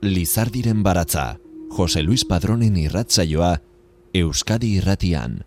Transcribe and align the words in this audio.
Lizardiren 0.00 0.84
baratza, 0.84 1.40
Jose 1.74 2.04
Luis 2.04 2.22
Padronen 2.24 2.76
irratzaioa, 2.78 3.56
Euskadi 4.14 4.76
irratian. 4.78 5.40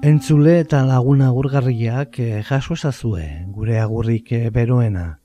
Entzule 0.00 0.54
eta 0.62 0.80
laguna 0.88 1.28
agurgarriak 1.28 2.16
eh, 2.24 2.40
jaso 2.48 2.78
ezazue, 2.78 3.26
gure 3.52 3.76
agurrik 3.78 4.32
eh, 4.32 4.48
beroena. 4.48 5.18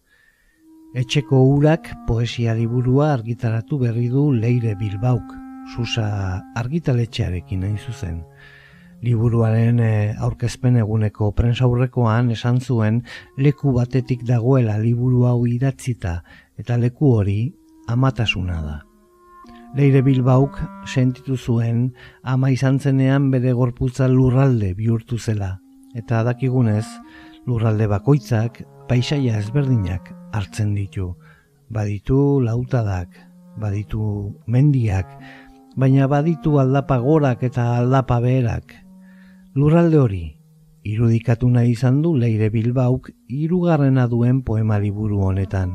Etxeko 0.92 1.40
urak 1.54 1.88
poesia 2.10 2.52
liburua 2.60 3.14
argitaratu 3.14 3.80
berri 3.80 4.10
du 4.12 4.28
Leire 4.34 4.76
Bilbauk, 4.76 5.32
susa 5.72 6.44
argitaletxearekin 6.60 7.64
hain 7.64 7.80
zuzen. 7.80 8.20
Liburuaren 9.04 9.80
eh, 9.84 10.16
aurkezpen 10.18 10.78
eguneko 10.80 11.32
prensaurrekoan 11.36 12.32
esan 12.32 12.62
zuen 12.62 13.02
leku 13.38 13.74
batetik 13.76 14.24
dagoela 14.26 14.78
liburu 14.80 15.26
hau 15.28 15.46
idatzita 15.48 16.22
eta 16.58 16.78
leku 16.78 17.12
hori 17.18 17.40
amatasuna 17.88 18.62
da. 18.64 18.78
Leire 19.76 20.02
Bilbauk 20.02 20.62
sentitu 20.88 21.36
zuen 21.36 21.90
ama 22.24 22.50
izan 22.50 22.80
zenean 22.80 23.30
bere 23.32 23.52
gorputza 23.54 24.08
lurralde 24.08 24.74
bihurtu 24.74 25.20
zela 25.20 25.58
eta 25.96 26.24
dakigunez 26.24 26.86
lurralde 27.46 27.88
bakoitzak 27.92 28.64
paisaia 28.88 29.40
ezberdinak 29.40 30.14
hartzen 30.34 30.74
ditu. 30.76 31.16
Baditu 31.70 32.40
lautadak, 32.46 33.10
baditu 33.60 34.36
mendiak, 34.48 35.10
baina 35.76 36.08
baditu 36.08 36.60
aldapa 36.62 37.00
gorak 37.04 37.44
eta 37.44 37.78
aldapa 37.80 38.20
beherak. 38.22 38.85
Lurralde 39.56 40.00
hori, 40.04 40.26
irudikatu 40.84 41.48
nahi 41.48 41.70
izan 41.72 42.02
du 42.04 42.10
Leire 42.20 42.50
Bilbauk 42.52 43.06
hirugarrena 43.32 44.04
duen 44.12 44.42
poema 44.44 44.76
liburu 44.84 45.22
honetan. 45.24 45.70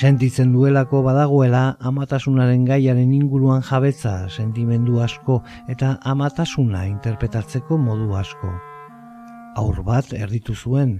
Sentitzen 0.00 0.50
duelako 0.50 1.04
badagoela 1.06 1.76
amatasunaren 1.90 2.64
gaiaren 2.66 3.12
inguruan 3.14 3.62
jabetza 3.68 4.16
sentimendu 4.28 4.98
asko 5.06 5.38
eta 5.70 5.92
amatasuna 6.02 6.82
interpretatzeko 6.88 7.78
modu 7.78 8.10
asko. 8.24 8.50
Aur 9.62 9.82
bat 9.86 10.10
erditu 10.10 10.58
zuen, 10.58 10.98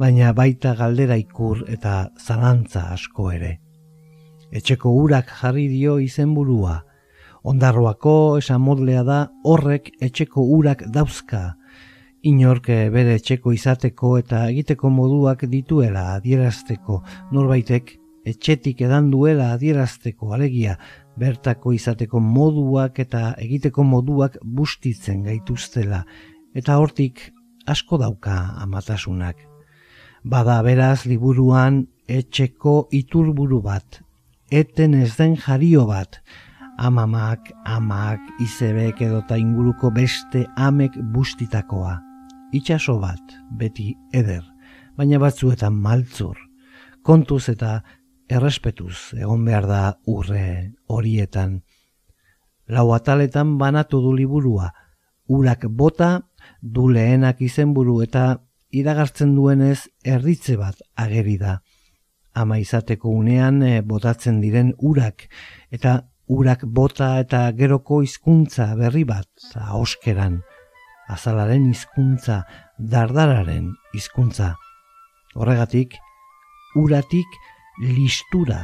baina 0.00 0.32
baita 0.32 0.72
galdera 0.80 1.20
ikur 1.20 1.66
eta 1.68 2.08
zalantza 2.16 2.86
asko 2.96 3.28
ere. 3.36 3.58
Etxeko 4.48 4.96
urak 5.04 5.28
jarri 5.42 5.68
dio 5.68 6.00
izenburua. 6.00 6.87
Ondarroako 7.44 8.38
esan 8.38 8.60
modlea 8.60 9.04
da 9.06 9.18
horrek 9.44 9.92
etxeko 10.00 10.42
urak 10.58 10.84
dauzka. 10.94 11.54
Inork 12.26 12.66
bere 12.66 13.14
etxeko 13.18 13.52
izateko 13.54 14.16
eta 14.18 14.48
egiteko 14.50 14.90
moduak 14.90 15.44
dituela 15.50 16.14
adierazteko 16.16 17.02
norbaitek 17.32 17.94
etxetik 18.28 18.80
edan 18.82 19.10
duela 19.12 19.52
adierazteko 19.54 20.32
alegia 20.34 20.74
bertako 21.18 21.72
izateko 21.72 22.20
moduak 22.20 22.98
eta 23.04 23.34
egiteko 23.38 23.84
moduak 23.84 24.38
bustitzen 24.42 25.22
gaituztela 25.28 26.02
eta 26.58 26.78
hortik 26.78 27.30
asko 27.66 27.98
dauka 27.98 28.34
amatasunak. 28.64 29.36
Bada 30.24 30.58
beraz 30.66 31.06
liburuan 31.06 31.86
etxeko 32.08 32.88
iturburu 32.92 33.60
bat, 33.62 34.00
eten 34.50 34.94
ez 34.94 35.14
den 35.16 35.36
jario 35.36 35.84
bat, 35.86 36.18
amamak, 36.78 37.50
amak, 37.66 38.20
izebek 38.40 39.02
edota 39.02 39.36
inguruko 39.36 39.90
beste 39.90 40.46
amek 40.56 40.94
bustitakoa. 41.12 41.98
Itxaso 42.54 42.98
bat, 43.02 43.34
beti 43.50 43.92
eder, 44.14 44.44
baina 44.96 45.18
batzuetan 45.20 45.74
maltzur. 45.74 46.38
Kontuz 47.02 47.48
eta 47.52 47.82
errespetuz 48.28 49.14
egon 49.16 49.44
behar 49.44 49.66
da 49.66 49.82
urre 50.06 50.74
horietan. 50.88 51.62
Lau 52.68 52.92
ataletan 52.92 53.56
banatu 53.58 54.00
du 54.04 54.12
liburua, 54.16 54.72
urak 55.28 55.66
bota, 55.68 56.28
du 56.60 56.88
lehenak 56.92 57.40
izenburu 57.44 58.02
eta 58.04 58.38
iragartzen 58.70 59.34
duenez 59.36 59.88
erditze 60.04 60.56
bat 60.60 60.80
ageri 60.96 61.38
da. 61.40 61.58
Ama 62.34 62.58
izateko 62.60 63.10
unean 63.10 63.62
e, 63.62 63.80
botatzen 63.82 64.40
diren 64.40 64.74
urak 64.78 65.26
eta 65.74 66.02
urak 66.28 66.64
bota 66.64 67.16
eta 67.22 67.48
geroko 67.56 68.02
hizkuntza 68.04 68.74
berri 68.76 69.04
bat 69.08 69.28
oskeran. 69.74 70.42
Azalaren 71.08 71.70
hizkuntza, 71.70 72.42
dardararen 72.78 73.72
hizkuntza. 73.96 74.54
Horregatik, 75.34 75.96
uratik 76.76 77.38
listura 77.80 78.60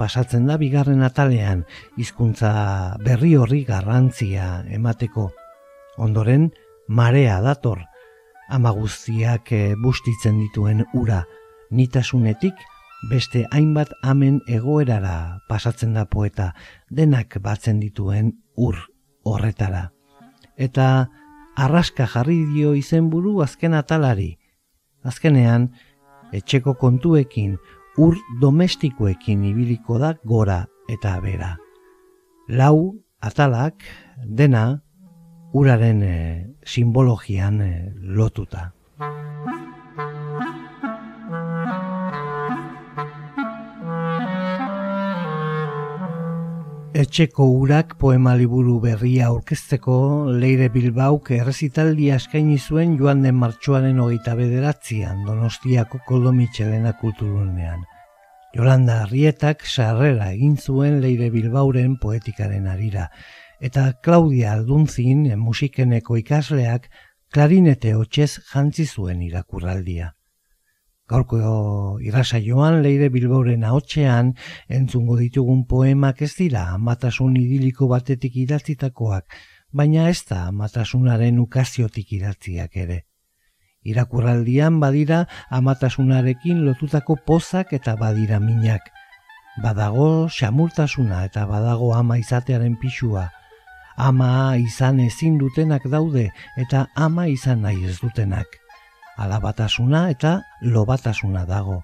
pasatzen 0.00 0.46
da 0.48 0.56
bigarren 0.60 1.02
atalean 1.04 1.64
hizkuntza 2.00 2.50
berri 3.04 3.34
horri 3.36 3.64
garrantzia 3.68 4.64
emateko. 4.68 5.30
Ondoren, 6.00 6.50
marea 6.88 7.40
dator, 7.44 7.82
ama 8.48 8.72
guztiak 8.76 9.52
eh, 9.52 9.74
bustitzen 9.82 10.40
dituen 10.40 10.84
ura 10.96 11.22
nitasunetik 11.70 12.56
beste 13.08 13.46
hainbat 13.50 13.92
amen 14.02 14.40
egoerara 14.46 15.40
pasatzen 15.48 15.94
da 15.96 16.04
poeta 16.04 16.52
denak 16.90 17.38
batzen 17.40 17.80
dituen 17.80 18.34
ur 18.56 18.76
horretara. 19.24 19.90
Eta 20.56 21.08
arraska 21.56 22.06
jarri 22.06 22.44
dio 22.52 22.74
izenburu 22.74 23.40
azken 23.42 23.74
atalari. 23.74 24.36
Azkenean, 25.04 25.70
etxeko 26.32 26.74
kontuekin 26.74 27.56
ur 27.98 28.16
domestikoekin 28.40 29.44
ibiliko 29.44 29.98
da 29.98 30.14
gora 30.24 30.66
eta 30.88 31.16
bera. 31.24 31.56
Lau 32.48 32.96
atalak 33.20 33.84
dena 34.26 34.82
uraren 35.52 36.02
e, 36.02 36.16
simbologian 36.64 37.60
e, 37.60 37.72
lotuta. 38.00 38.70
Etxeko 47.00 47.44
urak 47.56 47.94
poema 47.96 48.34
liburu 48.36 48.74
berria 48.82 49.28
aurkezteko 49.30 49.94
Leire 50.42 50.66
Bilbauk 50.74 51.30
errezitaldi 51.32 52.10
askaini 52.12 52.58
zuen 52.58 52.98
joan 52.98 53.22
den 53.24 53.38
martxoaren 53.40 54.02
hogeita 54.04 54.34
bederatzean 54.36 55.22
Donostiako 55.24 56.02
Koldomitxelena 56.10 56.92
kulturunean. 57.00 57.86
Jolanda 58.52 58.98
Arrietak 59.06 59.64
sarrera 59.64 60.28
egin 60.34 60.58
zuen 60.58 61.00
Leire 61.00 61.30
Bilbauren 61.32 61.96
poetikaren 62.04 62.68
arira, 62.68 63.08
eta 63.70 63.86
Claudia 64.04 64.52
Aldunzin 64.58 65.24
musikeneko 65.40 66.20
ikasleak 66.20 66.90
klarinete 67.32 67.96
hotxez 67.96 68.34
jantzi 68.52 68.84
zuen 68.84 69.24
irakurraldia. 69.30 70.16
Gaurko 71.10 71.38
irrasaioan 72.06 72.76
leire 72.84 73.08
bilboren 73.10 73.64
ahotxean 73.66 74.34
entzungo 74.78 75.16
ditugun 75.18 75.64
poemak 75.72 76.22
ez 76.22 76.34
dira 76.38 76.68
amatasun 76.76 77.34
idiliko 77.40 77.88
batetik 77.90 78.36
idatzitakoak, 78.44 79.26
baina 79.72 80.06
ez 80.12 80.20
da 80.28 80.44
amatasunaren 80.52 81.40
ukaziotik 81.42 82.12
idatziak 82.20 82.78
ere. 82.84 83.00
Irakurraldian 83.82 84.78
badira 84.78 85.24
amatasunarekin 85.58 86.62
lotutako 86.68 87.18
pozak 87.26 87.72
eta 87.72 87.96
badira 87.96 88.38
minak. 88.38 88.86
Badago 89.64 90.28
xamurtasuna 90.30 91.24
eta 91.26 91.46
badago 91.50 91.90
ama 91.96 92.20
izatearen 92.22 92.78
pixua, 92.78 93.26
ama 93.96 94.32
izan 94.62 95.00
ezin 95.10 95.42
dutenak 95.42 95.90
daude 95.90 96.30
eta 96.56 96.86
ama 96.94 97.26
izan 97.26 97.66
nahi 97.66 97.82
ez 97.88 97.98
dutenak. 97.98 98.59
Alabatasuna 99.16 100.08
eta 100.10 100.42
lobatasuna 100.60 101.44
dago. 101.46 101.82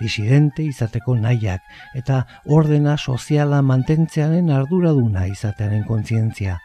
Disidente 0.00 0.64
izateko 0.66 1.14
nahiak 1.16 1.62
eta 1.94 2.24
ordena 2.46 2.96
soziala 2.98 3.62
mantentzearen 3.62 4.50
arduraduna 4.50 5.26
izatearen 5.30 5.84
kontzientzia. 5.84 6.58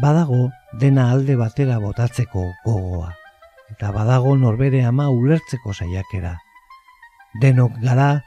Badago 0.00 0.50
dena 0.80 1.10
alde 1.12 1.36
batera 1.36 1.78
botatzeko 1.78 2.44
gogoa. 2.64 3.14
Eta 3.70 3.92
badago 3.94 4.36
norbere 4.36 4.84
ama 4.84 5.08
ulertzeko 5.10 5.72
saiakera. 5.72 6.36
Denok 7.40 7.78
gara, 7.82 8.22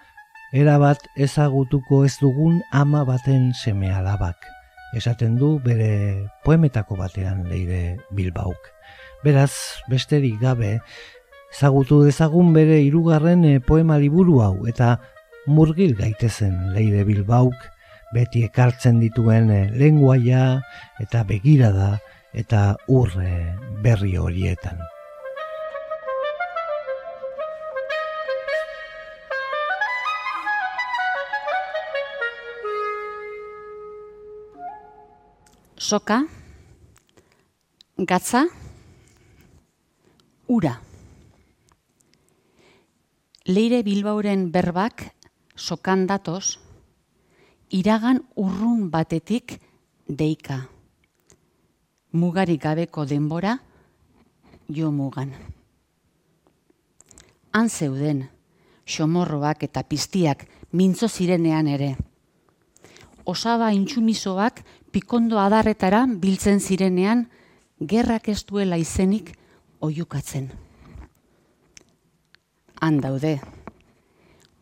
erabat 0.54 1.07
ezagutuko 1.15 2.04
ez 2.07 2.18
dugun 2.21 2.62
ama 2.71 3.04
baten 3.06 3.51
seme 3.54 3.92
alabak 3.92 4.54
esaten 4.94 5.38
du 5.42 5.57
bere 5.65 6.30
poemetako 6.45 6.95
batean 7.01 7.44
leire 7.50 7.98
bilbauk. 8.13 8.72
Beraz, 9.23 9.53
besterik 9.89 10.39
gabe, 10.41 10.79
zagutu 11.55 12.01
dezagun 12.03 12.53
bere 12.53 12.81
hirugarren 12.83 13.45
eh, 13.47 13.59
poema 13.63 13.97
liburu 14.01 14.41
hau 14.43 14.67
eta 14.67 14.97
murgil 15.47 15.95
gaitezen 15.95 16.73
leire 16.75 17.05
bilbauk, 17.07 17.55
beti 18.13 18.43
ekartzen 18.45 18.99
dituen 19.01 19.49
e, 19.51 19.61
lenguaia 19.73 20.61
eta 21.01 21.23
begirada 21.27 21.95
eta 22.33 22.73
urre 22.87 23.55
berri 23.81 24.17
horietan. 24.17 24.83
soka, 35.83 36.23
gatza, 37.97 38.45
ura. 40.53 40.73
Leire 43.50 43.81
Bilbauren 43.83 44.51
berbak 44.53 45.07
sokan 45.57 46.05
datoz, 46.07 46.59
iragan 47.73 48.21
urrun 48.38 48.91
batetik 48.94 49.57
deika. 50.07 50.59
Mugarik 52.13 52.61
gabeko 52.61 53.07
denbora, 53.09 53.57
jo 54.69 54.91
mugan. 54.94 55.33
Han 57.53 57.69
zeuden, 57.69 58.27
xomorroak 58.85 59.65
eta 59.65 59.83
piztiak 59.89 60.45
mintzo 60.71 61.09
zirenean 61.09 61.67
ere. 61.67 61.95
Osaba 63.25 63.73
intsumisoak 63.73 64.61
pikondo 64.94 65.39
adarretara 65.41 66.05
biltzen 66.07 66.59
zirenean, 66.59 67.29
gerrak 67.79 68.29
ez 68.29 68.44
duela 68.45 68.77
izenik 68.77 69.33
oiukatzen. 69.83 70.47
Han 72.81 73.00
daude, 73.03 73.38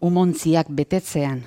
umontziak 0.01 0.69
betetzean, 0.77 1.43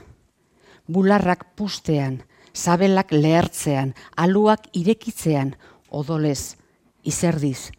bularrak 0.87 1.45
pustean, 1.59 2.21
sabelak 2.55 3.13
lehertzean, 3.15 3.95
aluak 4.17 4.69
irekitzean, 4.79 5.55
odolez, 5.91 6.55
izerdiz, 7.03 7.71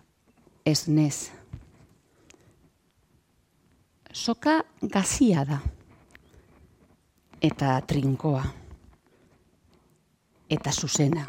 ez 0.65 0.87
nez. 0.87 1.31
Soka 4.11 4.61
gazia 4.81 5.43
da, 5.47 5.59
eta 7.43 7.79
trinkoa 7.87 8.43
eta 10.49 10.71
zuzena. 10.71 11.25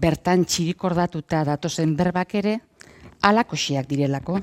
Bertan 0.00 0.44
txirikordatuta 0.46 1.42
datozen 1.48 1.96
berbak 1.98 2.34
ere, 2.38 2.58
alakosiak 3.22 3.88
direlako. 3.88 4.40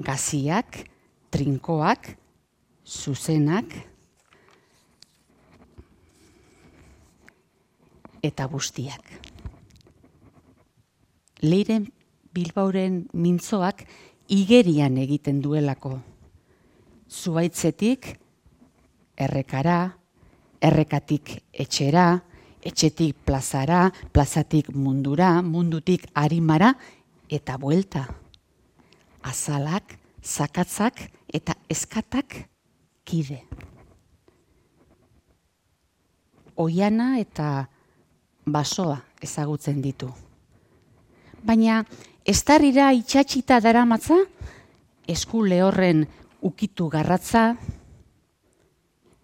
Gaziak, 0.00 0.78
trinkoak, 1.30 2.16
zuzenak, 2.86 3.74
eta 8.22 8.46
guztiak. 8.46 9.04
Leiren 11.42 11.88
Bilbauren 12.32 13.02
mintzoak 13.12 13.84
igerian 14.30 14.96
egiten 15.00 15.40
duelako. 15.42 15.96
Zuaitzetik, 17.10 18.06
errekara, 19.18 19.78
errekatik 20.62 21.32
etxera, 21.50 22.20
etxetik 22.62 23.16
plazara, 23.26 23.88
plazatik 24.12 24.68
mundura, 24.76 25.40
mundutik 25.42 26.06
harimara, 26.14 26.74
eta 27.30 27.56
buelta. 27.58 28.04
Azalak, 29.22 29.96
zakatzak 30.22 31.00
eta 31.32 31.54
eskatak 31.70 32.36
kide. 33.04 33.42
Oiana 36.60 37.14
eta 37.20 37.66
basoa 38.44 38.98
ezagutzen 39.22 39.80
ditu. 39.82 40.10
Baina, 41.44 41.84
estarrira 42.28 42.90
itxatxita 42.92 43.60
daramatza, 43.64 44.18
esku 45.08 45.44
lehorren 45.46 46.04
ukitu 46.44 46.88
garratza, 46.92 47.54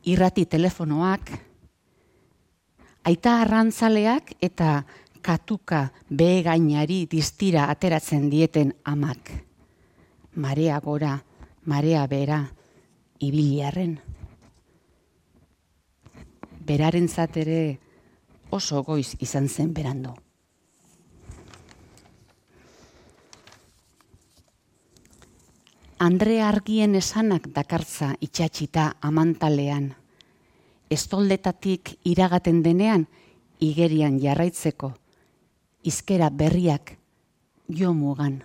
irrati 0.06 0.46
telefonoak, 0.46 1.32
aita 3.06 3.40
arrantzaleak 3.42 4.32
eta 4.42 4.80
katuka 5.26 5.90
behe 6.06 6.42
gainari 6.46 7.00
diztira 7.10 7.66
ateratzen 7.72 8.28
dieten 8.30 8.70
amak. 8.86 9.32
Marea 10.38 10.78
gora, 10.80 11.16
marea 11.64 12.04
bera, 12.06 12.44
ibiliarren. 13.18 13.96
Beraren 16.66 17.08
zatere 17.08 17.58
oso 18.50 18.82
goiz 18.86 19.16
izan 19.18 19.48
zen 19.48 19.72
berando. 19.74 20.14
Andre 25.98 26.42
argien 26.44 26.94
esanak 26.94 27.48
dakartza 27.56 28.12
itxatxita 28.20 28.84
amantalean. 29.00 29.88
Estoldetatik 30.92 31.96
iragaten 32.04 32.60
denean, 32.62 33.06
igerian 33.58 34.20
jarraitzeko, 34.22 34.92
izkera 35.86 36.30
berriak 36.30 36.96
jo 37.70 37.92
mugan. 37.94 38.42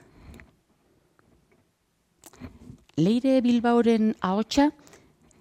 Leire 2.98 3.42
Bilbauren 3.42 4.14
ahotsa 4.22 4.70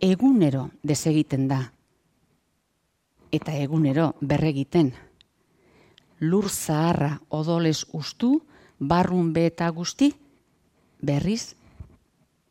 egunero 0.00 0.70
desegiten 0.82 1.46
da. 1.50 1.60
Eta 3.30 3.52
egunero 3.52 4.14
berregiten. 4.20 4.94
Lur 6.20 6.48
zaharra 6.48 7.20
odoles 7.28 7.84
ustu, 7.92 8.32
barrun 8.78 9.32
eta 9.36 9.68
guzti, 9.68 10.12
berriz 11.00 11.54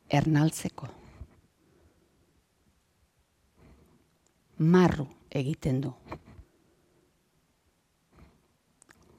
ernaltzeko. 0.10 0.88
Marru 4.60 5.08
egiten 5.30 5.82
du. 5.82 5.94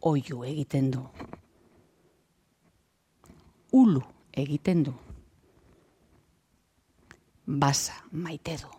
Oiu 0.00 0.44
egiten 0.44 0.91
du. 0.91 1.02
Ulu 3.73 4.02
egiten 4.32 4.85
du. 4.85 4.94
Basa 7.47 7.94
maite 8.12 8.56
du. 8.62 8.70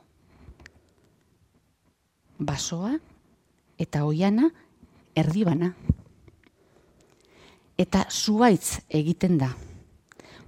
Basoa 2.40 2.96
eta 3.78 4.06
oiana 4.06 4.50
erdibana. 5.16 5.74
Eta 7.78 8.06
zuaitz 8.10 8.80
egiten 8.90 9.38
da 9.38 9.52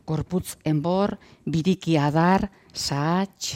gorputz 0.05 0.57
enbor, 0.65 1.17
biriki 1.45 1.97
adar, 1.97 2.49
saatx. 2.73 3.55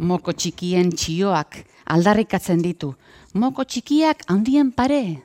Moko 0.00 0.32
txikien 0.32 0.92
txioak 0.94 1.60
aldarrikatzen 1.92 2.62
ditu. 2.64 2.94
Moko 3.34 3.62
txikiak 3.62 4.24
handien 4.26 4.72
pare. 4.74 5.22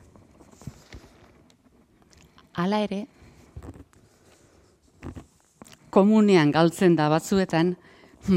Hala 2.53 2.79
ere, 2.85 2.99
komunean 5.89 6.51
galtzen 6.53 6.95
da 6.95 7.09
batzuetan, 7.09 7.73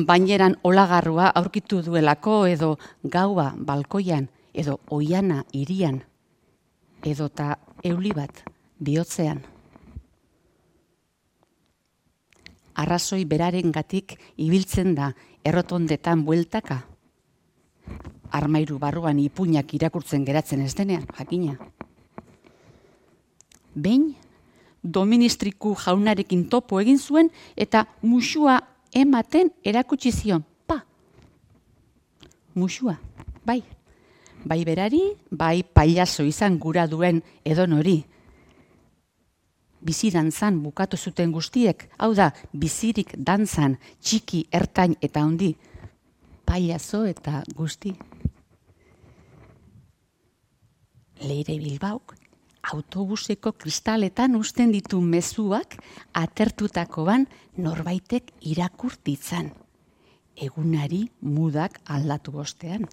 baineran 0.09 0.57
olagarrua 0.65 1.29
aurkitu 1.41 1.83
duelako 1.85 2.39
edo 2.47 2.73
gaua 3.05 3.53
balkoian 3.59 4.27
edo 4.55 4.81
oiana 4.91 5.45
irian 5.53 6.01
edota 7.05 7.57
euli 7.85 8.11
bat 8.17 8.43
bihotzean. 8.83 9.45
arrazoi 12.79 13.25
beraren 13.27 13.73
gatik 13.75 14.15
ibiltzen 14.37 14.95
da 14.95 15.11
errotondetan 15.45 16.23
bueltaka. 16.25 16.79
Armairu 18.33 18.79
barruan 18.79 19.19
ipuinak 19.19 19.75
irakurtzen 19.75 20.25
geratzen 20.25 20.63
ez 20.65 20.75
denean, 20.75 21.07
jakina. 21.19 21.57
Behin, 23.75 24.15
doministriku 24.83 25.75
jaunarekin 25.79 26.49
topo 26.49 26.81
egin 26.81 26.99
zuen 26.99 27.31
eta 27.57 27.87
musua 28.03 28.61
ematen 28.93 29.53
erakutsi 29.65 30.13
zion. 30.13 30.45
Pa! 30.67 30.83
Musua, 32.55 32.99
bai. 33.47 33.63
Bai 34.45 34.63
berari, 34.65 35.03
bai 35.31 35.63
pailazo 35.63 36.23
izan 36.23 36.59
gura 36.59 36.87
duen 36.87 37.23
edon 37.45 37.75
hori 37.81 37.99
bizi 39.81 40.11
dantzan 40.11 40.61
bukatu 40.63 40.97
zuten 40.97 41.33
guztiek, 41.33 41.87
hau 41.99 42.13
da, 42.15 42.31
bizirik 42.53 43.15
dantzan, 43.17 43.79
txiki, 44.03 44.45
ertain 44.53 44.97
eta 45.03 45.23
handi, 45.23 45.55
paiazo 46.49 47.05
eta 47.07 47.43
guzti. 47.57 47.95
leire 51.21 51.59
bilbauk, 51.59 52.15
autobuseko 52.73 53.53
kristaletan 53.53 54.37
usten 54.37 54.73
ditu 54.73 55.01
mezuak 55.01 55.79
atertutako 56.13 57.05
ban 57.09 57.27
norbaitek 57.57 58.33
irakur 58.41 58.97
ditzan. 59.05 59.51
Egunari 60.37 61.09
mudak 61.21 61.81
aldatu 61.87 62.33
bostean. 62.33 62.87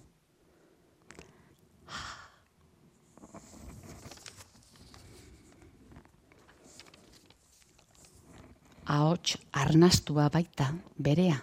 Ahots 8.86 9.36
arnastua 9.52 10.28
baita 10.30 10.72
berea. 11.02 11.40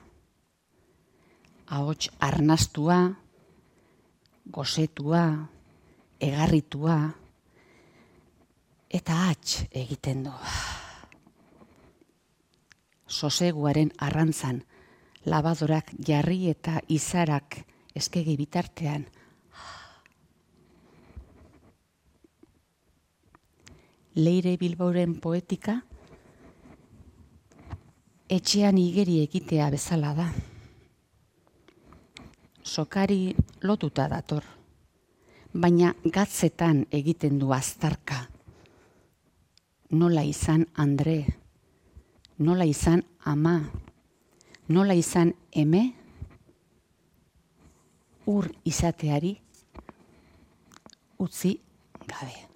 Ahots 1.67 2.07
arnastua, 2.19 2.97
gozetua, 4.51 5.23
egarritua, 6.23 6.97
eta 8.93 9.17
hats 9.27 9.63
egiten 9.73 10.23
du. 10.27 10.33
Soseguaren 13.07 13.91
arrantzan, 14.07 14.63
labadorak 15.25 15.91
jarri 16.07 16.47
eta 16.51 16.79
izarak 16.87 17.59
eskegi 17.95 18.37
bitartean. 18.37 19.05
Leire 24.15 24.57
Bilbauren 24.61 25.15
poetika, 25.21 25.79
etxean 28.29 28.77
igeri 28.77 29.19
egitea 29.25 29.69
bezala 29.73 30.13
da. 30.17 30.27
Sokari 32.63 33.33
lotuta 33.65 34.05
dator, 34.09 34.45
baina 35.53 35.93
gatzetan 36.03 36.85
egiten 36.91 37.37
du 37.39 37.53
aztarka. 37.53 38.17
Nola 39.93 40.23
izan 40.25 40.65
Andre, 40.81 41.19
nola 42.39 42.65
izan 42.65 43.03
ama, 43.29 43.59
nola 44.67 44.93
izan 44.97 45.33
eme, 45.51 45.83
ur 48.25 48.49
izateari 48.65 49.35
utzi 51.19 51.53
gabe. 52.07 52.52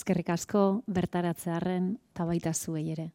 Eskerrik 0.00 0.30
asko 0.32 0.80
bertaratzearen 0.88 1.92
tabaita 2.16 2.54
zuei 2.56 2.86
ere. 2.94 3.10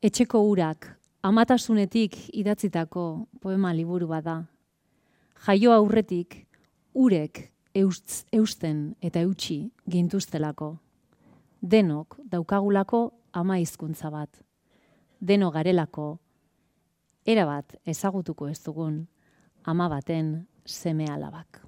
Etxeko 0.00 0.40
urak, 0.48 0.88
amatasunetik 1.26 2.16
idatzitako 2.40 3.04
poema 3.42 3.74
liburu 3.76 4.08
bada. 4.08 4.38
Jaio 5.46 5.74
aurretik, 5.76 6.38
urek 6.94 7.42
eustz, 7.76 8.24
eusten 8.32 8.94
eta 9.04 9.20
eutxi 9.20 9.58
gintuztelako. 9.84 10.70
Denok 11.60 12.16
daukagulako 12.32 13.02
ama 13.36 13.60
hizkuntza 13.60 14.08
bat. 14.10 14.32
Deno 15.20 15.50
garelako, 15.52 16.08
erabat 17.26 17.76
ezagutuko 17.84 18.48
ez 18.48 18.62
dugun, 18.64 19.02
ama 19.64 19.90
baten 19.92 20.46
seme 20.64 21.10
alabak 21.10 21.65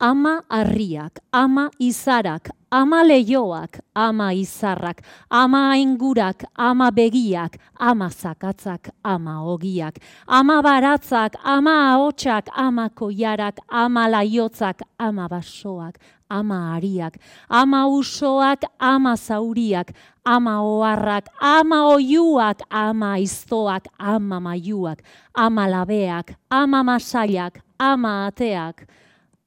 ama 0.00 0.42
harriak, 0.48 1.20
ama 1.32 1.70
izarak, 1.78 2.48
ama 2.72 3.02
leioak, 3.04 3.80
ama 3.94 4.32
izarrak, 4.32 5.02
ama 5.30 5.76
ingurak, 5.76 6.44
ama 6.56 6.90
begiak, 6.90 7.58
ama 7.76 8.08
zakatzak, 8.08 8.88
ama 9.04 9.44
ogiak, 9.44 10.00
ama 10.26 10.62
baratzak, 10.64 11.36
ama 11.44 11.92
ahotsak, 11.92 12.48
ama 12.56 12.88
koiarak, 12.88 13.58
ama 13.68 14.08
laiotzak, 14.08 14.80
ama 14.98 15.28
basoak, 15.28 15.98
ama 16.30 16.74
ariak, 16.76 17.14
ama 17.50 17.86
usoak, 17.88 18.62
ama 18.80 19.16
zauriak, 19.16 19.92
ama 20.24 20.62
oharrak, 20.64 21.26
ama 21.42 21.84
oiuak, 21.92 22.58
ama 22.70 23.18
iztoak, 23.18 23.84
ama 23.98 24.40
maiuak, 24.40 25.02
ama 25.34 25.66
labeak, 25.68 26.32
ama 26.50 26.82
masailak, 26.82 27.60
ama 27.78 28.26
ateak, 28.26 28.86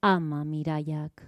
ama 0.04 0.44
miraiak. 0.44 1.24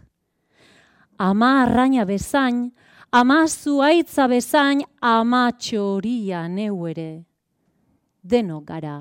Ama 1.17 1.63
arraina 1.63 2.03
bezain, 2.05 2.74
ama 3.12 3.46
zuaitza 3.48 4.27
bezain, 4.27 4.84
ama 5.01 5.51
txoria 5.55 6.48
neu 6.51 6.88
ere. 6.91 7.24
Deno 8.24 8.60
gara, 8.62 8.98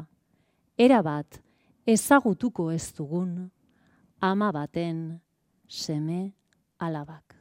erabat 0.78 1.40
ezagutuko 1.87 2.71
ez 2.71 2.93
dugun, 2.95 3.50
ama 4.21 4.52
baten 4.52 5.21
seme 5.66 6.33
alabak. 6.78 7.33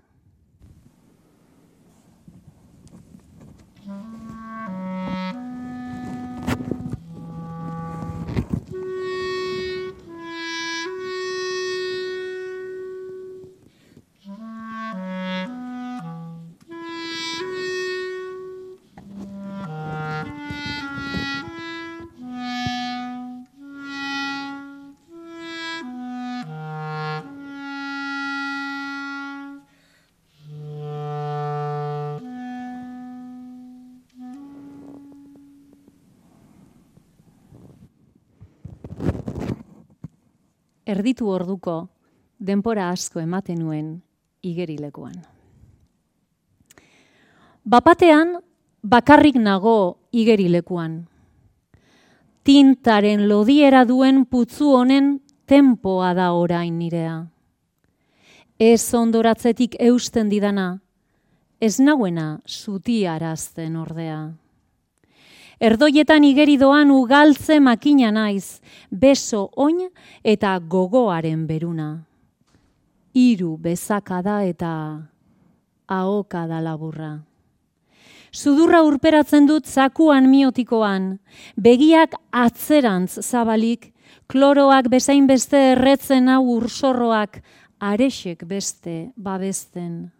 Erditu 40.86 41.30
orduko 41.30 41.88
denpora 42.40 42.90
asko 42.90 43.20
ematen 43.20 43.60
nuen 43.60 44.02
igerilekuan. 44.44 45.16
Bapatean 47.63 48.38
bakarrik 48.84 49.36
nago 49.40 49.98
igerilekuan. 50.12 51.06
Tintaren 52.44 53.30
lodiera 53.30 53.86
duen 53.88 54.25
putzu 54.25 54.74
honen 54.75 55.22
tempoa 55.48 56.12
da 56.13 56.34
orain 56.36 56.75
nirea. 56.80 57.22
Ez 58.60 58.94
ondoratzetik 58.94 59.78
eusten 59.80 60.30
didana, 60.30 60.80
ez 61.62 61.80
nauena 61.80 62.40
zutiarazten 62.48 63.78
ordea. 63.80 64.34
Erdoietan 65.63 66.25
igeri 66.27 66.58
doan 66.60 66.89
ugaltze 66.91 67.55
makina 67.63 68.10
naiz, 68.12 68.60
beso 68.91 69.46
oin 69.55 69.77
eta 70.20 70.58
gogoaren 70.60 71.46
beruna. 71.48 72.03
Hiru 73.15 73.53
bezakada 73.63 74.41
eta 74.43 74.74
ahoka 75.88 76.43
da 76.51 76.60
laburra. 76.60 77.13
Sudurra 78.34 78.84
urperatzen 78.84 79.48
dut 79.48 79.63
zakuan 79.63 80.27
miotikoan, 80.27 81.08
begiak 81.55 82.20
atzerantz 82.43 83.24
zabalik, 83.24 83.93
kloroak 84.27 84.91
bezain 84.91 85.32
beste 85.32 85.63
erretzen 85.72 86.27
hau 86.27 86.43
ursorroak, 86.58 87.39
aresek 87.79 88.43
beste 88.43 89.13
babesten. 89.15 90.12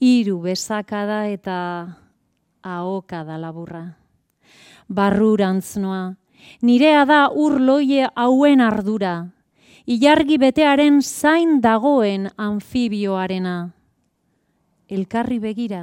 Hiru 0.00 0.40
bezakada 0.48 1.26
eta 1.28 1.56
ahoka 2.64 3.26
da 3.28 3.36
laburra 3.36 3.99
barrurantz 4.90 5.76
noa. 5.78 6.16
Nirea 6.62 7.04
da 7.06 7.28
urloie 7.30 8.08
hauen 8.16 8.60
ardura, 8.64 9.30
ilargi 9.86 10.38
betearen 10.40 11.00
zain 11.02 11.60
dagoen 11.60 12.28
anfibioarena. 12.36 13.72
Elkarri 14.90 15.38
begira, 15.38 15.82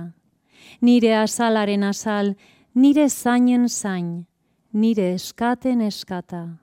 nire 0.82 1.14
azalaren 1.16 1.84
azal, 1.88 2.36
nire 2.74 3.08
zainen 3.10 3.68
zain, 3.70 4.26
nire 4.74 5.14
eskaten 5.16 5.82
eskata. 5.82 6.58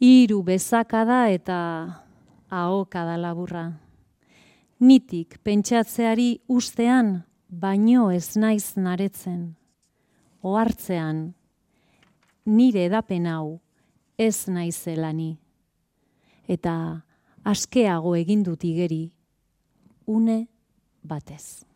Hiru 0.00 0.42
bezakada 0.44 1.26
eta 1.32 1.58
ahokada 2.50 3.16
laburra. 3.16 3.66
Nitik 4.78 5.38
pentsatzeari 5.42 6.42
ustean, 6.52 7.24
baino 7.48 8.10
ez 8.12 8.36
naiz 8.36 8.76
naretzen. 8.76 9.56
Oartzean, 10.44 11.32
nire 12.46 12.86
edapen 12.86 13.26
hau 13.26 13.60
ez 14.18 14.46
naizelani. 14.48 15.36
Eta 16.48 17.02
askeago 17.44 18.14
egin 18.16 18.42
dut 18.46 18.64
igeri, 18.64 19.10
une 20.06 20.46
batez. 21.02 21.66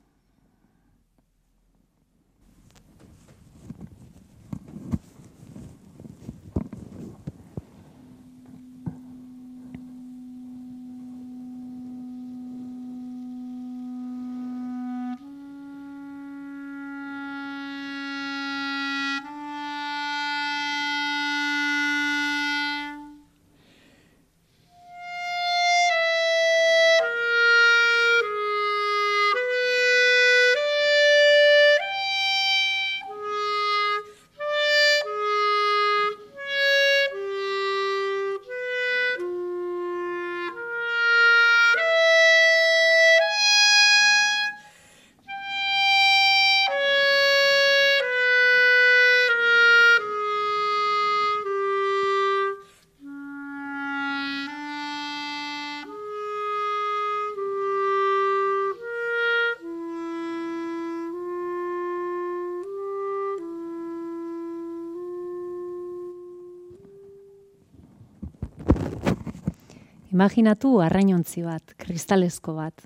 Imaginatu 70.20 70.74
arrainontzi 70.84 71.40
bat, 71.40 71.72
kristalezko 71.80 72.52
bat, 72.52 72.82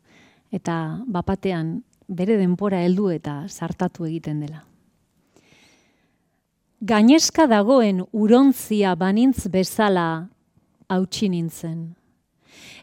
eta 0.55 1.01
bapatean 1.11 1.73
bere 2.07 2.37
denpora 2.39 2.79
heldu 2.87 3.09
eta 3.11 3.49
sartatu 3.49 4.07
egiten 4.07 4.45
dela. 4.45 4.61
Gaineska 6.79 7.49
dagoen 7.51 8.05
urontzia 8.13 8.95
banintz 8.95 9.49
bezala 9.51 10.29
hautsi 10.87 11.33
nintzen. 11.35 11.83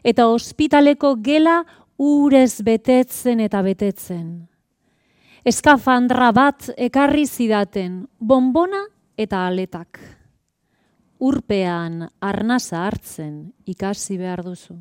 Eta 0.04 0.28
ospitaleko 0.28 1.14
gela 1.24 1.62
urez 1.96 2.60
betetzen 2.60 3.40
eta 3.40 3.64
betetzen. 3.64 4.26
Eskafandra 5.48 6.28
bat 6.36 6.74
ekarri 6.76 7.24
zidaten, 7.24 8.02
bonbona 8.20 8.84
eta 9.16 9.46
aletak 9.46 9.96
urpean 11.22 12.08
arnasa 12.20 12.82
hartzen 12.86 13.52
ikasi 13.66 14.16
behar 14.18 14.42
duzu. 14.42 14.74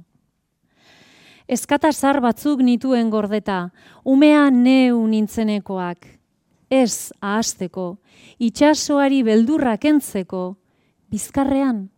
Eskata 1.51 1.91
zar 1.91 2.21
batzuk 2.23 2.61
nituen 2.65 3.09
gordeta, 3.11 3.71
umea 4.05 4.47
neu 4.49 5.03
nintzenekoak, 5.11 6.07
ez 6.71 7.11
ahasteko, 7.19 7.99
itxasoari 8.39 9.19
beldurrak 9.27 9.85
entzeko, 9.85 10.55
bizkarrean, 11.11 11.89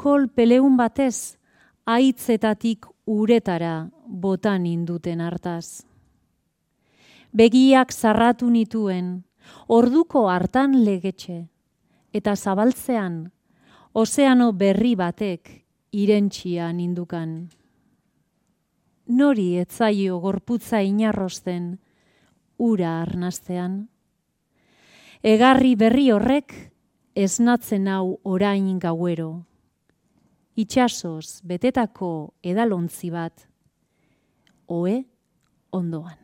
kol 0.00 0.26
peleun 0.32 0.78
batez, 0.80 1.36
aitzetatik 1.84 2.88
uretara 3.06 3.90
botan 4.06 4.64
induten 4.66 5.20
hartaz. 5.20 5.84
Begiak 7.36 7.92
zarratu 7.92 8.48
nituen, 8.50 9.12
orduko 9.68 10.24
hartan 10.32 10.80
legetxe, 10.86 11.44
eta 12.16 12.34
zabaltzean 12.36 13.30
ozeano 13.92 14.52
berri 14.52 14.94
batek 14.96 15.50
irentxia 15.92 16.70
nindukan. 16.72 17.50
Nori 19.12 19.58
etzaio 19.60 20.18
gorputza 20.20 20.80
inarrosten 20.80 21.76
ura 22.56 23.02
arnastean. 23.02 23.88
Egarri 25.22 25.74
berri 25.76 26.08
horrek 26.10 26.54
esnatzen 27.14 27.88
hau 27.92 28.18
orain 28.24 28.78
gauero. 28.80 29.44
Itxasoz 30.56 31.42
betetako 31.44 32.34
edalontzi 32.42 33.10
bat, 33.12 33.46
oe 34.68 35.02
ondoan. 35.72 36.21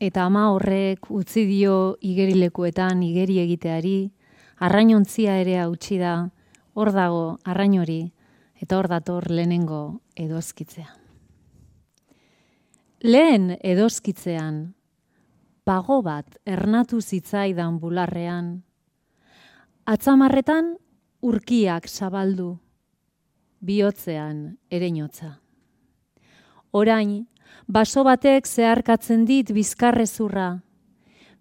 Eta 0.00 0.24
ama 0.24 0.48
horrek 0.52 1.10
utzi 1.10 1.44
dio 1.46 1.96
igerilekuetan 2.00 3.02
igeri 3.02 3.40
egiteari, 3.42 4.10
arrainontzia 4.62 5.38
ere 5.42 5.58
hautsi 5.62 5.98
da, 5.98 6.30
hor 6.74 6.92
dago 6.94 7.38
arrainori, 7.44 8.12
eta 8.58 8.78
hor 8.78 8.88
dator 8.90 9.30
lehenengo 9.30 10.00
edozkitzea. 10.16 10.88
Lehen 13.02 13.52
edozkitzean, 13.62 14.74
pago 15.62 16.00
bat 16.02 16.38
ernatu 16.46 17.00
zitzaidan 17.00 17.78
bularrean, 17.78 18.62
atzamarretan 19.86 20.74
urkiak 21.22 21.86
zabaldu, 21.88 22.56
bihotzean 23.60 24.58
ereinotza. 24.70 25.38
Orain, 26.72 27.26
baso 27.66 28.04
batek 28.04 28.46
zeharkatzen 28.46 29.24
dit 29.24 29.52
bizkarrezurra. 29.52 30.60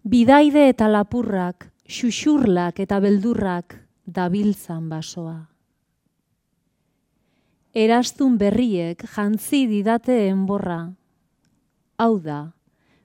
Bidaide 0.04 0.67
eta 0.70 0.88
lapurrak, 0.88 1.70
xuxurlak 1.88 2.80
eta 2.80 3.00
beldurrak 3.00 3.76
dabiltzan 4.06 4.89
basoa. 4.89 5.39
Erastun 7.78 8.38
berriek 8.38 9.04
jantzi 9.13 9.65
didate 9.70 10.15
enborra. 10.30 10.80
Hau 11.98 12.20
da, 12.20 12.54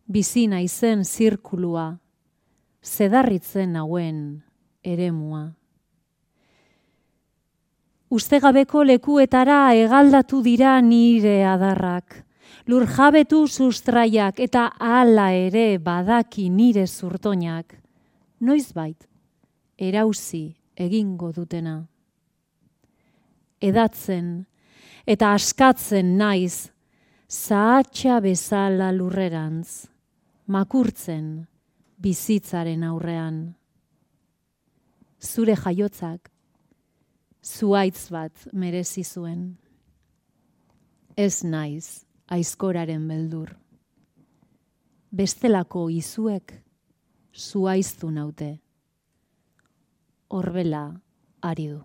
bizina 0.07 0.61
izen 0.63 1.05
zirkulua, 1.05 1.99
zedarritzen 2.83 3.77
hauen 3.77 4.43
eremua. 4.83 5.51
Ustegabeko 8.13 8.83
lekuetara 8.85 9.73
egaldatu 9.73 10.43
dira 10.45 10.75
nire 10.85 11.39
adarrak, 11.49 12.19
lur 12.67 12.87
jabetu 12.87 13.47
sustraiak 13.49 14.41
eta 14.41 14.69
hala 14.79 15.31
ere 15.35 15.79
badaki 15.79 16.49
nire 16.51 16.87
zurtoinak, 16.87 17.75
noiz 18.41 18.73
bait, 18.73 19.09
erauzi 19.79 20.55
egingo 20.77 21.33
dutena. 21.33 21.87
edatzen 23.63 24.45
eta 25.07 25.33
askatzen 25.35 26.17
naiz, 26.19 26.71
zahatxa 27.31 28.19
bezala 28.21 28.91
lurrerantz, 28.91 29.87
makurtzen 30.47 31.47
bizitzaren 32.03 32.83
aurrean. 32.83 33.55
Zure 35.23 35.55
jaiotzak, 35.55 36.27
zuaitz 37.43 38.11
bat 38.11 38.49
merezi 38.53 39.05
zuen. 39.05 39.57
Ez 41.17 41.45
naiz 41.45 42.03
aizkoraren 42.33 43.05
beldur. 43.09 43.53
Bestelako 45.13 45.89
izuek 45.93 46.55
zuaiztu 47.37 48.11
naute. 48.11 48.53
Horbela 50.33 50.85
ari 51.43 51.69
du. 51.75 51.81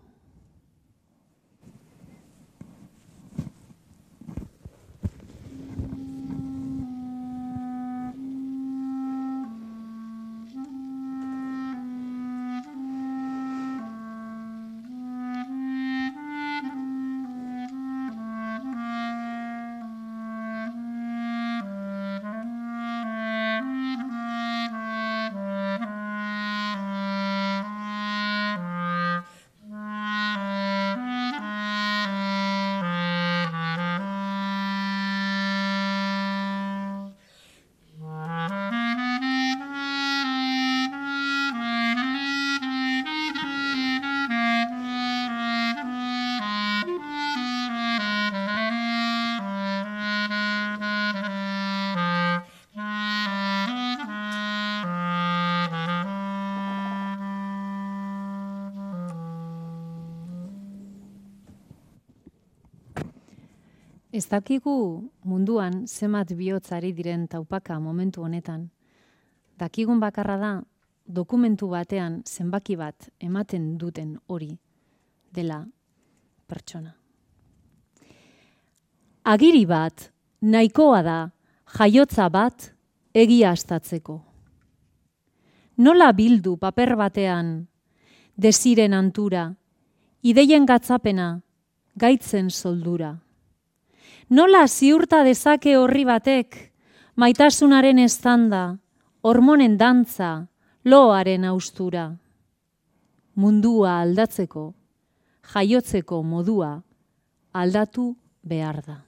Dakigu 64.27 65.07
munduan 65.23 65.85
zemat 65.87 66.33
bihotzari 66.35 66.91
diren 66.91 67.27
taupaka 67.31 67.79
momentu 67.79 68.25
honetan. 68.25 68.69
Dakigun 69.55 69.99
bakarra 69.99 70.37
da 70.37 70.51
dokumentu 71.07 71.69
batean 71.71 72.23
zenbaki 72.27 72.75
bat 72.75 73.09
ematen 73.23 73.77
duten 73.77 74.17
hori 74.27 74.51
dela 75.31 75.61
pertsona. 76.47 76.91
Agiri 79.23 79.65
bat 79.65 80.11
nahikoa 80.41 81.01
da 81.03 81.17
jaiotza 81.77 82.27
bat 82.29 82.73
egia 83.13 83.51
astatzeko. 83.51 84.21
Nola 85.77 86.11
bildu 86.11 86.57
paper 86.57 86.95
batean 86.95 87.67
desiren 88.35 88.93
antura, 88.93 89.53
ideien 90.21 90.65
gatzapena, 90.65 91.39
gaitzen 91.95 92.49
soldura. 92.49 93.15
Nola 94.27 94.65
ziurta 94.67 95.21
dezake 95.23 95.77
horri 95.79 96.03
batek, 96.03 96.57
maitasunaren 97.15 98.01
estanda, 98.03 98.75
hormonen 99.23 99.77
dantza, 99.79 100.49
loaren 100.83 101.45
austura. 101.47 102.09
Mundua 103.39 104.01
aldatzeko, 104.01 104.73
jaiotzeko 105.53 106.21
modua 106.27 106.73
aldatu 107.55 108.09
behar 108.43 108.83
da. 108.83 109.06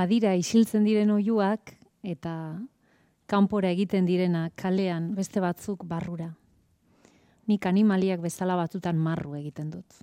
Badira 0.00 0.32
isiltzen 0.38 0.86
diren 0.86 1.10
oiuak 1.12 1.74
eta 2.00 2.32
kanpora 3.28 3.70
egiten 3.74 4.06
direna 4.08 4.46
kalean 4.56 5.10
beste 5.16 5.42
batzuk 5.44 5.84
barrura. 5.84 6.30
Nik 7.50 7.66
animaliak 7.66 8.22
bezala 8.22 8.56
batzutan 8.56 8.96
marru 8.96 9.34
egiten 9.36 9.68
dut. 9.74 9.98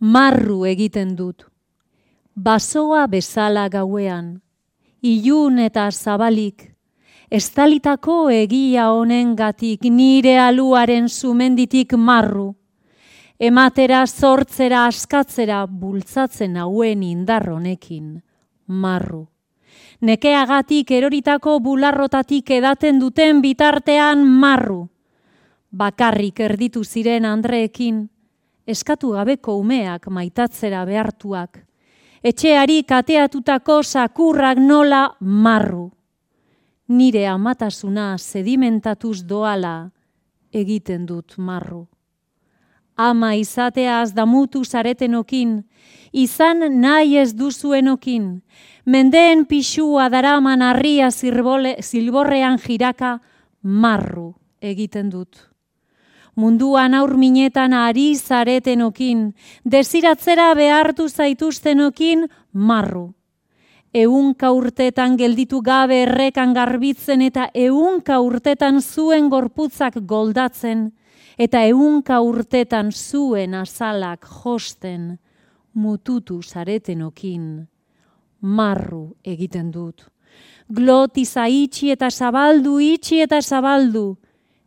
Marru 0.00 0.64
egiten 0.66 1.14
dut. 1.16 1.46
Basoa 2.34 3.06
bezala 3.08 3.68
gauean, 3.72 4.34
ilun 5.00 5.62
eta 5.62 5.86
zabalik, 5.92 6.66
estalitako 7.30 8.18
egia 8.34 8.90
honen 8.92 9.34
gatik 9.38 9.86
nire 9.88 10.36
aluaren 10.42 11.08
sumenditik 11.08 11.94
marru 11.96 12.50
ematera 13.38 14.06
sortzera 14.06 14.86
askatzera 14.86 15.66
bultzatzen 15.66 16.56
hauen 16.56 17.02
indarronekin, 17.02 18.22
marru. 18.66 19.26
Nekeagatik 20.00 20.90
eroritako 20.90 21.58
bularrotatik 21.60 22.50
edaten 22.50 23.00
duten 23.00 23.40
bitartean 23.42 24.24
marru. 24.24 24.86
Bakarrik 25.72 26.40
erditu 26.40 26.84
ziren 26.84 27.24
Andreekin, 27.24 28.06
eskatu 28.66 29.12
gabeko 29.16 29.56
umeak 29.60 30.08
maitatzera 30.08 30.84
behartuak. 30.88 31.60
Etxeari 32.24 32.82
kateatutako 32.88 33.82
sakurrak 33.82 34.58
nola 34.58 35.10
marru. 35.20 35.90
Nire 36.88 37.26
amatasuna 37.28 38.16
sedimentatuz 38.18 39.24
doala 39.26 39.90
egiten 40.52 41.04
dut 41.06 41.34
marru 41.36 41.86
ama 42.96 43.34
izateaz 43.34 44.12
damutu 44.14 44.64
zaretenokin, 44.64 45.64
izan 46.12 46.64
nahi 46.80 47.18
ez 47.20 47.34
duzuenokin, 47.36 48.42
mendeen 48.86 49.44
pixua 49.44 50.08
daraman 50.08 50.62
harria 50.62 51.10
zirbole, 51.10 51.76
zilborrean 51.82 52.58
jiraka 52.58 53.18
marru 53.62 54.32
egiten 54.60 55.10
dut. 55.10 55.36
Munduan 56.36 56.94
aur 56.94 57.14
minetan 57.16 57.72
ari 57.72 58.14
zaretenokin, 58.16 59.30
desiratzera 59.64 60.50
behartu 60.54 61.08
zaituztenokin 61.08 62.26
marru. 62.52 63.12
Eunka 63.96 64.50
urtetan 64.52 65.16
gelditu 65.16 65.62
gabe 65.64 66.02
errekan 66.02 66.52
garbitzen 66.52 67.22
eta 67.24 67.48
eunka 67.54 68.18
urtetan 68.20 68.82
zuen 68.82 69.30
gorputzak 69.32 69.96
goldatzen, 70.04 70.90
eta 71.38 71.62
ehunka 71.68 72.20
urtetan 72.20 72.90
zuen 72.92 73.54
azalak 73.54 74.26
josten 74.42 75.18
mututu 75.74 76.40
zaretenokin 76.42 77.66
marru 78.40 79.16
egiten 79.24 79.70
dut. 79.72 80.06
Glotiza 80.72 81.46
itxi 81.46 81.92
eta 81.92 82.10
zabaldu, 82.10 82.78
itxi 82.80 83.20
eta 83.22 83.40
zabaldu, 83.40 84.16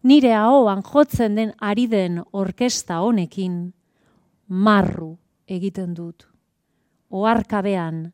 nire 0.04 0.34
ahoan 0.34 0.84
jotzen 0.86 1.36
den 1.36 1.52
ari 1.60 1.88
den 1.88 2.22
orkesta 2.32 3.02
honekin 3.02 3.74
marru 4.48 5.18
egiten 5.48 5.94
dut. 5.94 6.28
Oarkabean, 7.10 8.14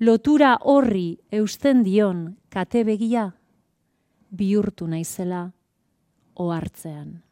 lotura 0.00 0.56
horri 0.62 1.18
eusten 1.32 1.82
dion 1.84 2.36
kate 2.48 2.84
begia, 2.84 3.32
bihurtu 4.30 4.86
naizela 4.86 5.48
ohartzean. 6.38 7.27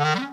Huh? 0.00 0.30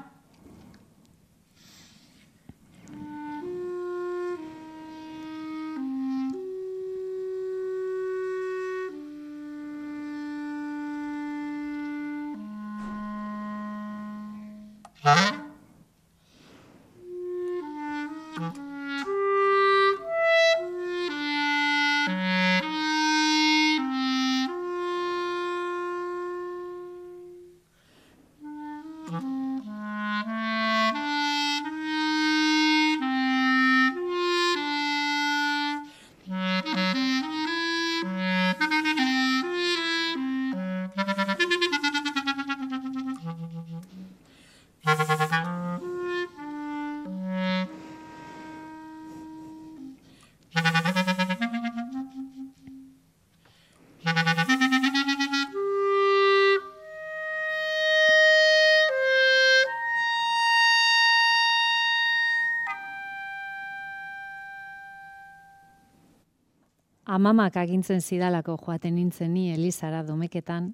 Amamak 67.17 67.55
agintzen 67.57 68.01
zidalako 68.01 68.57
joaten 68.61 68.95
nintzen 68.95 69.33
ni 69.33 69.49
Elizara 69.53 70.03
domeketan, 70.05 70.69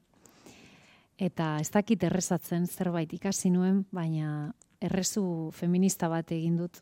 eta 1.17 1.57
ez 1.61 1.69
dakit 1.71 2.03
errezatzen 2.03 2.65
zerbait 2.67 3.11
ikasi 3.15 3.51
nuen, 3.53 3.83
baina 3.91 4.51
errezu 4.83 5.51
feminista 5.55 6.09
bat 6.11 6.31
egin 6.35 6.57
dut. 6.59 6.81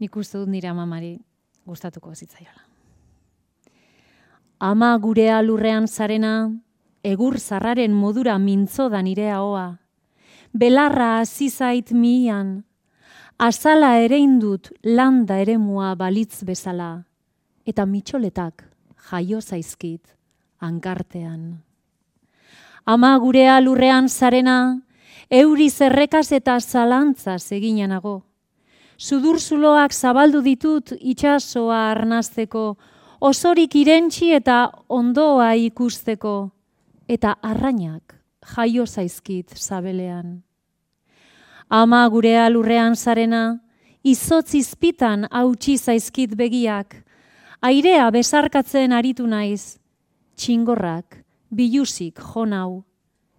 Nik 0.00 0.16
uste 0.16 0.40
dut 0.40 0.50
nire 0.52 0.68
amamari 0.68 1.14
gustatuko 1.66 2.12
zitzaiola. 2.14 2.66
Ama 4.60 4.90
gurea 5.00 5.40
lurrean 5.40 5.86
zarena, 5.88 6.50
egur 7.02 7.38
zarraren 7.40 7.94
modura 7.96 8.36
mintzo 8.38 8.90
da 8.92 9.00
nire 9.00 9.30
ahoa. 9.32 9.78
Belarra 10.52 11.20
azizait 11.20 11.92
mian, 11.96 12.58
azala 13.38 13.94
ere 14.04 14.18
indut 14.20 14.68
landa 14.84 15.38
ere 15.40 15.56
mua 15.56 15.94
balitz 15.96 16.42
bezala, 16.44 16.98
eta 17.64 17.86
mitxoletak 17.86 18.69
jaio 19.10 19.40
zaizkit 19.40 20.16
ankartean. 20.60 21.62
Ama 22.86 23.18
gurea 23.18 23.60
lurrean 23.60 24.08
zarena, 24.08 24.80
euri 25.30 25.70
zerrekaz 25.70 26.32
eta 26.32 26.58
zalantzaz 26.60 27.52
eginanago. 27.52 28.22
Sudurzuloak 28.98 29.92
zabaldu 29.92 30.42
ditut 30.44 30.92
itxasoa 31.00 31.90
arnazteko, 31.90 32.76
osorik 33.20 33.76
irentxi 33.76 34.32
eta 34.36 34.70
ondoa 34.88 35.54
ikusteko, 35.54 36.50
eta 37.08 37.36
arrainak 37.42 38.16
jaio 38.56 38.86
zaizkit 38.86 39.54
zabelean. 39.56 40.42
Ama 41.70 42.06
gurea 42.08 42.48
lurrean 42.50 42.96
zarena, 42.96 43.60
izotz 44.02 44.54
izpitan 44.54 45.28
hautsi 45.30 45.76
zaizkit 45.78 46.34
begiak, 46.36 46.96
airea 47.60 48.08
besarkatzen 48.10 48.92
aritu 48.96 49.26
naiz, 49.28 49.78
txingorrak, 50.36 51.20
bilusik 51.52 52.20
jonau, 52.32 52.84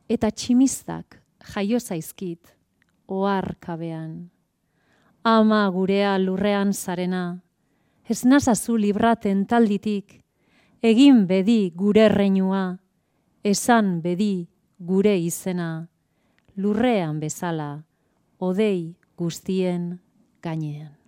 eta 0.10 0.30
tximistak 0.30 1.18
jaio 1.54 1.80
zaizkit, 1.80 2.54
ohar 3.08 3.56
kabean. 3.60 4.30
Ama 5.24 5.68
gurea 5.74 6.18
lurrean 6.22 6.74
zarena, 6.74 7.42
ez 8.06 8.24
nazazu 8.26 8.78
libraten 8.78 9.46
talditik, 9.46 10.20
egin 10.82 11.26
bedi 11.30 11.72
gure 11.76 12.08
reinua, 12.10 12.78
esan 13.44 14.00
bedi 14.02 14.48
gure 14.78 15.18
izena, 15.18 15.88
lurrean 16.58 17.20
bezala, 17.22 17.74
odei 18.40 18.96
guztien 19.18 19.94
gainean. 20.42 21.01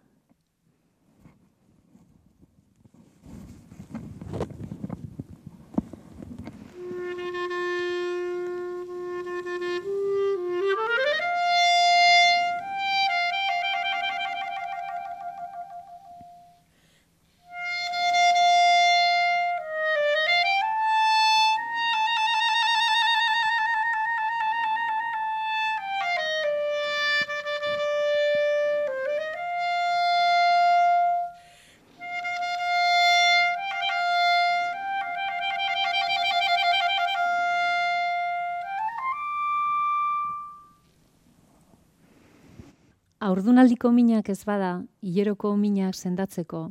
Aurdunaldiko 43.43 43.89
minak 43.91 44.29
ez 44.31 44.45
bada, 44.47 44.85
hileroko 45.03 45.49
minak 45.59 45.97
sendatzeko, 45.99 46.61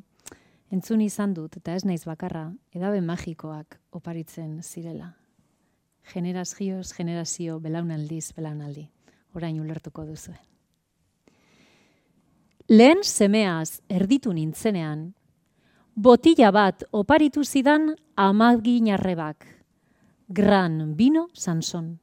entzun 0.73 1.03
izan 1.05 1.35
dut, 1.37 1.59
eta 1.59 1.75
ez 1.77 1.83
naiz 1.85 2.07
bakarra, 2.09 2.47
edabe 2.73 3.03
magikoak 3.05 3.77
oparitzen 3.93 4.55
zirela. 4.65 5.11
Generazioz, 6.15 6.95
generazio, 6.97 7.59
belaunaldiz, 7.61 8.31
belaunaldi. 8.33 8.87
Orain 9.37 9.59
ulertuko 9.61 10.07
duzu. 10.09 10.33
Lehen 12.73 13.05
semeaz 13.05 13.83
erditu 13.93 14.33
nintzenean, 14.33 15.11
botila 15.95 16.55
bat 16.57 16.87
oparitu 16.91 17.45
zidan 17.45 17.91
amaginarrebak. 18.17 19.45
Gran 20.29 20.97
bino 20.97 21.29
Sanson. 21.35 21.99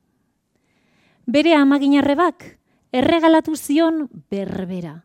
Bere 1.25 1.57
amaginarrebak, 1.57 2.58
erregalatu 2.91 3.55
zion 3.55 4.07
berbera. 4.29 5.03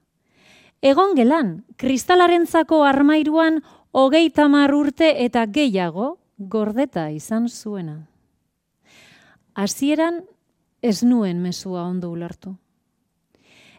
Egon 0.85 1.15
gelan, 1.17 1.65
kristalarentzako 1.81 2.83
armairuan 2.85 3.63
hogei 3.93 4.29
tamar 4.31 4.75
urte 4.75 5.25
eta 5.25 5.47
gehiago 5.47 6.19
gordeta 6.39 7.09
izan 7.11 7.49
zuena. 7.49 8.05
Hasieran 9.55 10.25
ez 10.83 11.03
nuen 11.05 11.41
mesua 11.41 11.87
ondo 11.89 12.11
ulertu. 12.11 12.57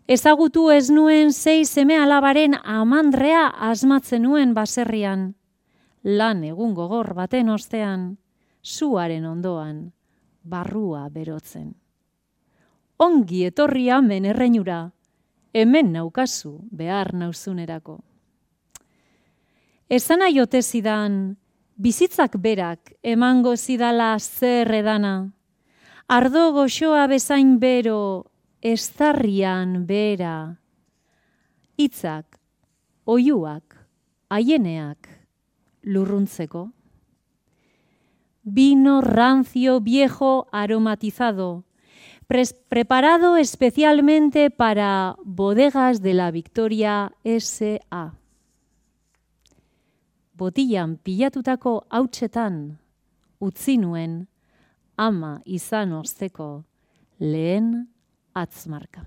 Ezagutu 0.08 0.70
ez 0.70 0.90
nuen 0.90 1.34
zei 1.34 1.66
seme 1.66 1.98
alabaren 1.98 2.56
amandrea 2.64 3.48
asmatzen 3.70 4.22
nuen 4.22 4.54
baserrian. 4.54 5.34
Lan 6.04 6.44
egun 6.46 6.76
gogor 6.78 7.14
baten 7.18 7.50
ostean, 7.50 8.18
zuaren 8.62 9.26
ondoan, 9.26 9.92
barrua 10.44 11.10
berotzen 11.10 11.74
ongi 12.98 13.46
etorria 13.46 14.02
menerreinura, 14.02 14.92
hemen 15.54 15.92
naukazu 15.94 16.60
behar 16.72 17.14
nauzunerako. 17.14 18.00
Esan 19.90 20.24
aiote 20.26 20.62
zidan, 20.62 21.36
bizitzak 21.78 22.38
berak 22.42 22.94
emango 23.04 23.56
zidala 23.56 24.16
zer 24.20 24.72
edana, 24.74 25.32
ardo 26.08 26.52
goxoa 26.56 27.06
bezain 27.08 27.60
bero, 27.60 28.32
estarrian 28.62 29.86
bera, 29.86 30.58
hitzak, 31.78 32.40
oiuak, 33.06 33.76
haieneak, 34.30 35.10
lurruntzeko. 35.84 36.72
Vino 38.46 39.02
rancio 39.02 39.80
viejo 39.82 40.48
aromatizado, 40.52 41.66
preparado 42.28 43.38
especialmente 43.38 44.50
para 44.50 45.16
bodegas 45.24 46.02
de 46.02 46.14
la 46.14 46.32
Victoria 46.32 47.12
S.A. 47.24 48.14
Botillan 50.34 50.98
pilatutako 50.98 51.86
hautsetan 51.90 52.78
utzi 53.40 53.78
nuen 53.78 54.28
ama 54.98 55.42
izan 55.46 55.94
osteko 55.94 56.64
lehen 57.20 57.88
atzmarka. 58.34 59.06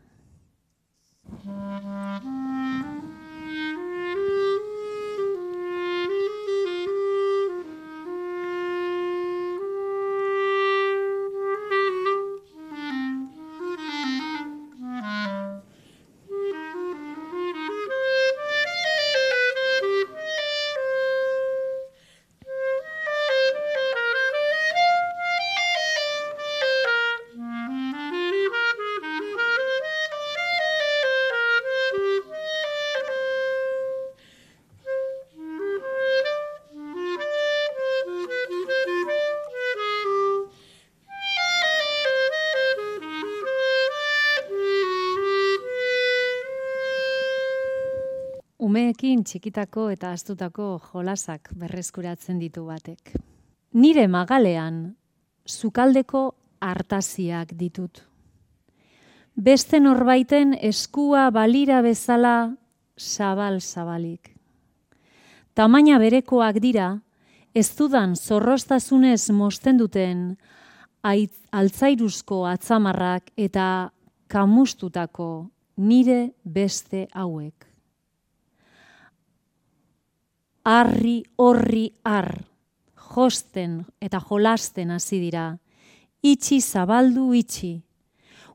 Umeekin 49.09 49.25
txikitako 49.25 49.87
eta 49.89 50.11
astutako 50.13 50.65
jolasak 50.93 51.49
berreskuratzen 51.57 52.37
ditu 52.43 52.67
batek. 52.67 53.15
Nire 53.73 54.03
magalean 54.07 54.97
sukaldeko 55.49 56.35
hartaziak 56.61 57.55
ditut. 57.57 58.03
Beste 59.33 59.81
norbaiten 59.81 60.53
eskua 60.61 61.31
balira 61.33 61.81
bezala 61.81 62.51
zabal 63.01 63.57
zabalik. 63.61 64.29
Tamaina 65.55 65.97
berekoak 65.99 66.61
dira 66.61 66.91
ez 67.55 67.71
dudan 67.79 68.13
zorrostazunez 68.15 69.31
mosten 69.31 69.81
duten 69.81 70.37
altzairuzko 71.01 72.43
atzamarrak 72.45 73.33
eta 73.39 73.89
kamustutako 74.29 75.49
nire 75.79 76.21
beste 76.45 77.07
hauek. 77.15 77.68
Arri 80.65 81.23
horri 81.37 81.89
ar, 82.05 82.45
josten 83.15 83.85
eta 84.01 84.21
jolasten 84.21 84.91
hasi 84.91 85.21
dira, 85.23 85.59
itxi 86.23 86.61
zabaldu 86.61 87.33
itxi, 87.35 87.79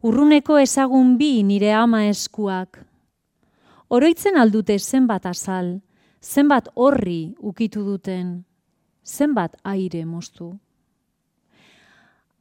urruneko 0.04 0.58
ezagun 0.60 1.16
bi 1.18 1.44
nire 1.44 1.72
ama 1.74 2.04
eskuak. 2.10 2.82
Oroitzen 3.90 4.38
aldute 4.38 4.78
zenbat 4.80 5.26
azal, 5.26 5.80
zenbat 6.22 6.70
horri 6.76 7.34
ukitu 7.40 7.84
duten, 7.86 8.44
zenbat 9.06 9.58
aire 9.64 10.06
moztu. 10.06 10.54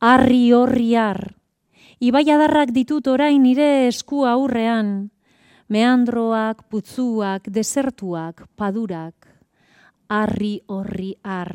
Arri 0.02 0.52
horri 0.52 0.96
ar, 0.96 1.20
ibai 2.00 2.24
adarrak 2.26 2.72
ditut 2.74 3.06
orain 3.06 3.42
nire 3.42 3.86
esku 3.86 4.24
aurrean, 4.26 5.10
meandroak, 5.68 6.66
putzuak, 6.68 7.46
desertuak, 7.46 8.42
padurak, 8.56 9.31
arri 10.12 10.60
horri 10.68 11.14
ar. 11.24 11.52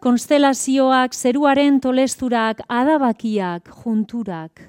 Konstelazioak, 0.00 1.14
zeruaren 1.14 1.80
tolesturak, 1.80 2.62
adabakiak, 2.68 3.68
junturak, 3.82 4.62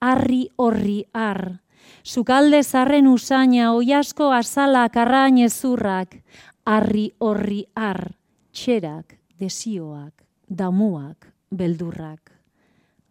arri 0.00 0.48
horri 0.56 1.04
ar. 1.12 1.60
Zukalde 2.04 2.62
zarren 2.62 3.08
usaina, 3.08 3.72
oiasko 3.74 4.30
azalak, 4.32 4.96
arrain 4.96 5.42
ezurrak, 5.46 6.16
arri 6.64 7.10
horri 7.20 7.64
ar. 7.76 8.06
Txerak, 8.54 9.18
desioak, 9.40 10.24
damuak, 10.48 11.32
beldurrak 11.50 12.34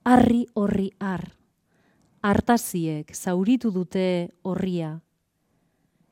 arri 0.04 0.46
horri 0.56 0.92
ar. 1.00 1.24
Artaziek 2.24 3.12
zauritu 3.16 3.72
dute 3.72 4.30
horria. 4.44 4.94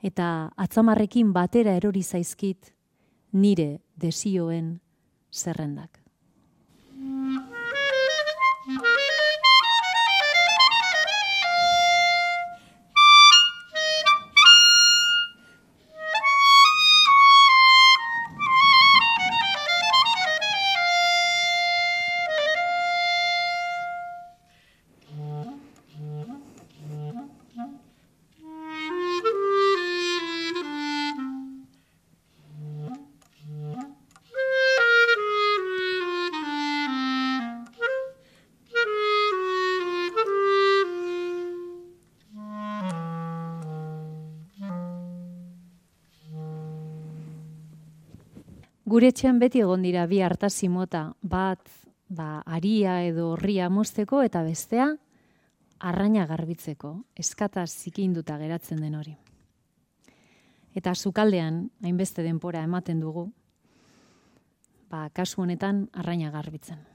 Eta 0.02 0.52
atzamarrekin 0.58 1.32
batera 1.34 1.76
erori 1.78 2.04
zaizkit 2.04 2.72
nire 3.32 3.82
desioen 3.96 4.80
zerrendak. 5.32 6.02
Gure 49.02 49.16
etxean 49.16 49.40
beti 49.42 49.64
egon 49.66 49.82
dira 49.82 50.04
bi 50.06 50.20
hartasi 50.22 50.68
mota, 50.70 51.00
bat 51.26 51.72
ba, 52.14 52.44
aria 52.46 53.00
edo 53.02 53.32
horria 53.32 53.66
mozteko 53.74 54.20
eta 54.22 54.44
bestea 54.46 54.86
arraina 55.90 56.28
garbitzeko, 56.30 56.92
eskata 57.18 57.64
zikinduta 57.66 58.38
geratzen 58.38 58.78
den 58.78 59.00
hori. 59.00 59.16
Eta 60.78 60.94
sukaldean, 60.94 61.64
hainbeste 61.82 62.22
denpora 62.22 62.62
ematen 62.62 63.02
dugu, 63.02 63.26
ba, 64.94 65.08
kasu 65.10 65.42
honetan 65.48 65.88
arraina 65.98 66.30
garbitzen. 66.30 66.86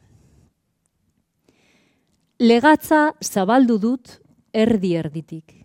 Legatza 2.38 3.16
zabaldu 3.19 3.83
dut 3.83 4.21
erdi 4.55 4.95
erditik. 4.95 5.57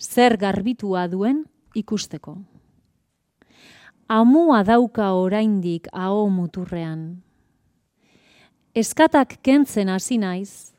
Zer 0.00 0.40
garbitua 0.40 1.10
duen 1.12 1.44
ikusteko 1.76 2.38
amua 4.08 4.64
dauka 4.64 5.12
oraindik 5.12 5.88
aho 5.92 6.28
muturrean. 6.32 7.20
Eskatak 8.74 9.36
kentzen 9.44 9.88
hasi 9.92 10.16
naiz, 10.16 10.72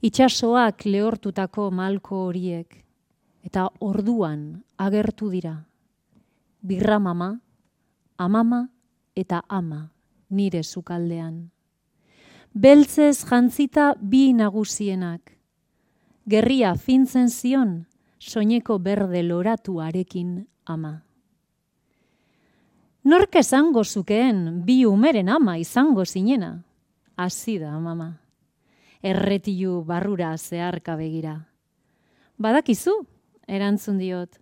itxasoak 0.00 0.86
lehortutako 0.88 1.68
malko 1.70 2.24
horiek, 2.30 2.80
eta 3.44 3.68
orduan 3.80 4.64
agertu 4.78 5.28
dira. 5.28 5.56
Birra 6.62 6.98
mama, 6.98 7.34
amama 8.16 8.68
eta 9.14 9.42
ama 9.48 9.90
nire 10.30 10.62
sukaldean. 10.62 11.50
Beltzez 12.54 13.24
jantzita 13.28 13.92
bi 14.00 14.32
nagusienak. 14.32 15.36
Gerria 16.24 16.74
fintzen 16.76 17.28
zion, 17.28 17.86
soineko 18.18 18.78
berde 18.78 19.22
loratu 19.22 19.80
arekin 19.80 20.46
ama. 20.64 21.02
Nork 23.02 23.34
esango 23.34 23.82
zukeen 23.82 24.60
bi 24.62 24.84
umeren 24.86 25.28
ama 25.28 25.56
izango 25.58 26.04
zinena? 26.06 26.62
Hasi 27.16 27.56
da, 27.58 27.72
mama. 27.80 28.12
Erretiu 29.02 29.80
barrura 29.82 30.36
zeharka 30.38 30.94
begira. 30.94 31.34
Badakizu, 32.38 32.94
erantzun 33.48 33.98
diot. 33.98 34.38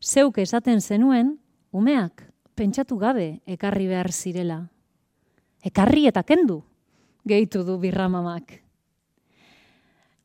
Zeuk 0.00 0.40
esaten 0.40 0.80
zenuen, 0.80 1.34
umeak, 1.76 2.24
pentsatu 2.56 2.96
gabe 2.96 3.42
ekarri 3.44 3.90
behar 3.92 4.08
zirela. 4.12 4.62
Ekarri 5.60 6.06
eta 6.08 6.24
kendu, 6.24 6.62
gehitu 7.28 7.66
du 7.68 7.76
birramamak. 7.84 8.62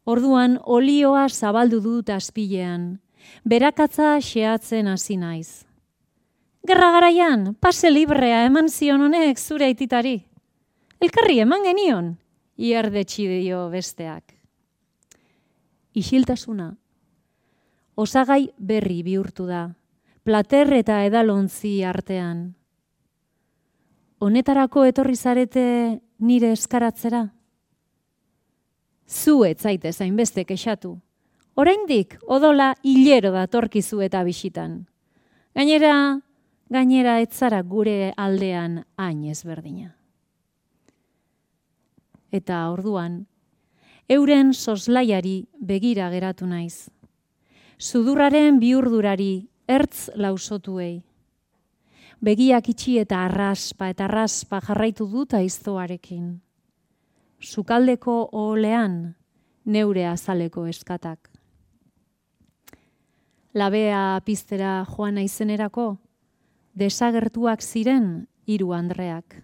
Orduan, 0.08 0.62
olioa 0.64 1.28
zabaldu 1.28 1.82
dut 1.84 2.10
azpilean, 2.10 3.02
berakatza 3.44 4.16
xeatzen 4.24 4.88
hasi 4.88 5.20
naiz. 5.20 5.65
Gerra 6.66 6.90
garaian, 6.90 7.54
pase 7.62 7.92
librea 7.92 8.40
eman 8.48 8.72
zion 8.74 9.04
honek 9.06 9.38
zure 9.38 9.68
aititari. 9.68 10.16
Elkarri 10.98 11.38
eman 11.44 11.62
genion, 11.62 12.08
iarde 12.58 13.04
txidio 13.06 13.68
besteak. 13.70 14.34
Isiltasuna, 15.94 16.72
osagai 18.02 18.50
berri 18.58 19.04
bihurtu 19.06 19.46
da, 19.46 19.76
plater 20.26 20.74
eta 20.80 21.04
edalontzi 21.06 21.76
artean. 21.86 22.56
Honetarako 24.18 24.88
etorri 24.90 25.16
zarete 25.16 25.68
nire 26.18 26.50
eskaratzera? 26.56 27.28
Zu 29.06 29.44
etzaite 29.46 29.94
zainbeste 29.94 30.50
kexatu. 30.50 30.98
Oraindik 31.54 32.18
odola 32.26 32.74
hilero 32.82 33.30
da 33.36 33.46
torkizu 33.46 34.02
eta 34.02 34.24
bisitan. 34.26 34.88
Gainera, 35.54 36.25
gainera 36.70 37.20
etzara 37.22 37.62
gure 37.62 38.14
aldean 38.18 38.84
hain 38.98 39.24
ezberdina. 39.30 39.94
Eta 42.32 42.70
orduan, 42.72 43.26
euren 44.10 44.54
soslaiari 44.54 45.46
begira 45.62 46.10
geratu 46.10 46.48
naiz. 46.50 46.90
Sudurraren 47.78 48.60
biurdurari 48.60 49.48
ertz 49.68 50.10
lausotuei. 50.16 51.04
Begiak 52.26 52.70
itxi 52.72 52.98
eta 53.00 53.26
arraspa 53.26 53.90
eta 53.92 54.06
arraspa 54.08 54.62
jarraitu 54.64 55.06
dut 55.12 55.36
aiztoarekin. 55.38 56.42
Sukaldeko 57.40 58.30
olean 58.32 59.16
neure 59.66 60.06
azaleko 60.08 60.66
eskatak. 60.68 61.30
Labea 63.56 64.20
piztera 64.26 64.86
joan 64.90 65.16
naizenerako, 65.16 65.98
desagertuak 66.76 67.64
ziren 67.64 68.28
hiru 68.46 68.74
andreak. 68.76 69.40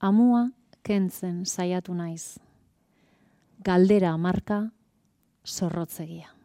Amua 0.00 0.48
kentzen 0.82 1.44
saiatu 1.44 1.94
naiz. 1.94 2.38
Galdera 3.64 4.16
marka 4.16 4.62
zorrotzegia. 5.44 6.37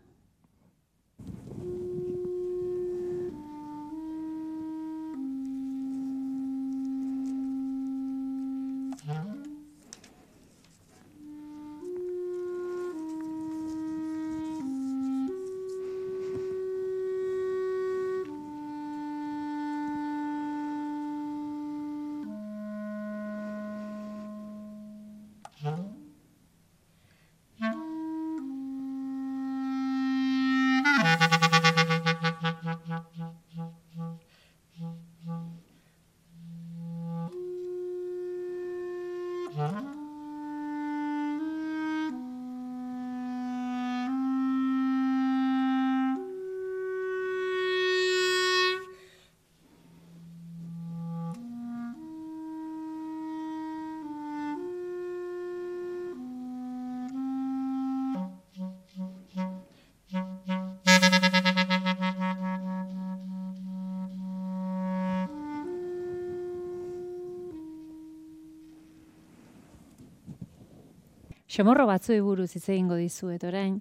Xemorro 71.54 71.86
batzuei 71.86 72.18
buruz 72.26 72.56
hitz 72.56 72.66
egingo 72.72 72.96
dizuet 72.98 73.44
orain. 73.46 73.76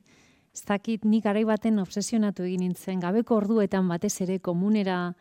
Ez 0.53 0.61
dakit 0.68 1.07
nik 1.09 1.25
garai 1.25 1.47
baten 1.49 1.79
obsesionatu 1.81 2.45
egin 2.45 2.66
nintzen, 2.66 3.01
gabeko 3.01 3.39
orduetan 3.41 3.89
batez 3.89 4.12
ere 4.20 4.37
komunera 4.45 5.14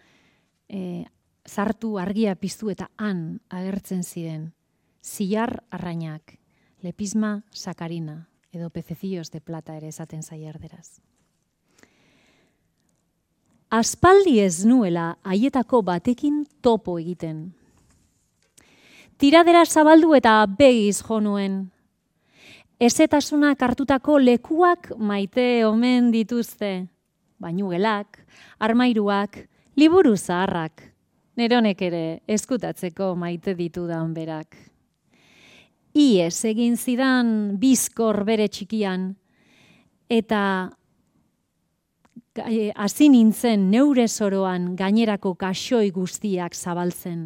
e, 0.68 1.06
zartu 1.47 1.95
argia 2.02 2.36
piztu 2.36 2.74
eta 2.74 2.89
han 2.99 3.39
agertzen 3.47 4.04
ziren. 4.04 4.49
Zilar 5.02 5.62
arrainak, 5.72 6.36
lepisma 6.84 7.38
sakarina, 7.56 8.28
edo 8.52 8.70
pececillos 8.70 9.32
de 9.32 9.39
plata 9.39 9.78
ere 9.80 9.88
esaten 9.88 10.22
zai 10.22 10.43
erderaz. 10.43 10.99
Aspaldi 13.72 14.41
ez 14.43 14.66
nuela 14.68 15.14
haietako 15.24 15.86
batekin 15.88 16.43
topo 16.60 16.99
egiten. 16.99 17.54
Tiradera 19.16 19.64
zabaldu 19.64 20.18
eta 20.18 20.41
begiz 20.60 20.99
jo 20.99 21.22
nuen, 21.24 21.70
ezetasuna 22.82 23.53
hartutako 23.59 24.17
lekuak 24.17 24.91
maite 24.97 25.65
omen 25.67 26.09
dituzte. 26.11 26.88
Bainugelak, 27.41 28.19
armairuak, 28.61 29.38
liburu 29.77 30.15
zaharrak, 30.17 30.82
neronek 31.38 31.82
ere 31.82 32.03
eskutatzeko 32.29 33.15
maite 33.15 33.55
ditu 33.57 33.88
daun 33.89 34.13
berak. 34.13 34.57
Iez 35.93 36.45
egin 36.45 36.77
zidan 36.77 37.57
bizkor 37.59 38.23
bere 38.25 38.47
txikian, 38.47 39.09
eta 40.09 40.43
hasi 42.75 43.09
nintzen 43.09 43.69
neure 43.71 44.07
zoroan 44.07 44.71
gainerako 44.79 45.34
kasoi 45.36 45.91
guztiak 45.91 46.55
zabaltzen. 46.55 47.25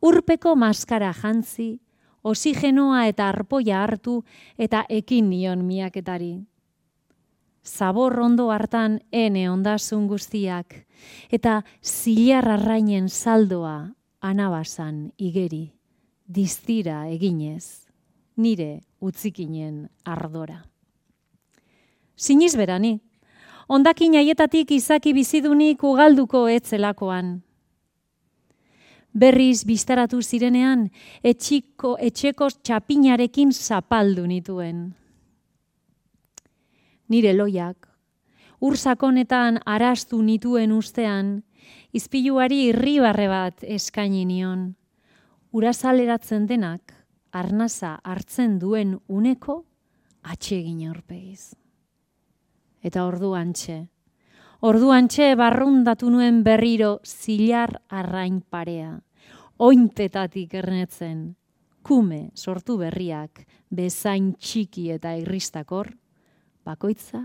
Urpeko 0.00 0.54
maskara 0.56 1.12
jantzi, 1.12 1.74
osigenoa 2.24 3.06
eta 3.06 3.28
arpoia 3.28 3.82
hartu 3.82 4.22
eta 4.58 4.84
ekin 4.88 5.30
nion 5.30 5.64
miaketari. 5.64 6.38
Zabor 7.64 8.18
ondo 8.20 8.50
hartan 8.50 9.00
ene 9.12 9.50
ondasun 9.50 10.06
guztiak 10.08 10.74
eta 11.32 11.62
zilar 11.84 12.48
arrainen 12.48 13.08
saldoa 13.08 13.90
anabasan 14.20 15.12
igeri, 15.18 15.72
diztira 16.26 17.06
eginez, 17.08 17.86
nire 18.36 18.80
utzikinen 19.00 19.88
ardora. 20.04 20.64
Siniz 22.16 22.52
berani, 22.56 22.98
ondakin 23.68 24.18
aietatik 24.20 24.72
izaki 24.76 25.14
bizidunik 25.16 25.84
ugalduko 25.84 26.46
etzelakoan, 26.48 27.40
berriz 29.12 29.64
biztaratu 29.66 30.20
zirenean, 30.22 30.88
etxiko, 31.22 31.96
etxeko 31.98 32.48
txapinarekin 32.62 33.52
zapaldu 33.52 34.26
nituen. 34.26 34.90
Nire 37.10 37.32
loiak, 37.34 37.88
ursakonetan 38.60 39.58
arastu 39.66 40.20
nituen 40.22 40.72
ustean, 40.72 41.40
izpiluari 41.92 42.66
irribarre 42.70 43.26
bat 43.28 43.64
eskaini 43.66 44.24
nion. 44.24 44.68
Urazaleratzen 45.50 46.46
denak, 46.46 46.94
arnaza 47.32 47.96
hartzen 48.04 48.58
duen 48.62 48.94
uneko, 49.08 49.64
atxegin 50.22 50.86
aurpegiz. 50.86 51.54
Eta 52.82 53.04
ordu 53.04 53.34
antxe, 53.34 53.88
Orduan 54.60 55.06
txe 55.08 55.30
barrundatu 55.40 56.10
nuen 56.12 56.42
berriro 56.44 56.98
zilar 57.00 57.78
arrain 57.88 58.42
parea. 58.44 58.98
Ointetatik 59.56 60.52
ernetzen, 60.60 61.22
kume 61.80 62.28
sortu 62.36 62.76
berriak, 62.76 63.46
bezain 63.72 64.34
txiki 64.36 64.90
eta 64.92 65.14
irristakor, 65.16 65.94
bakoitza 66.60 67.22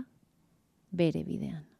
bere 0.96 1.24
bidean. 1.28 1.75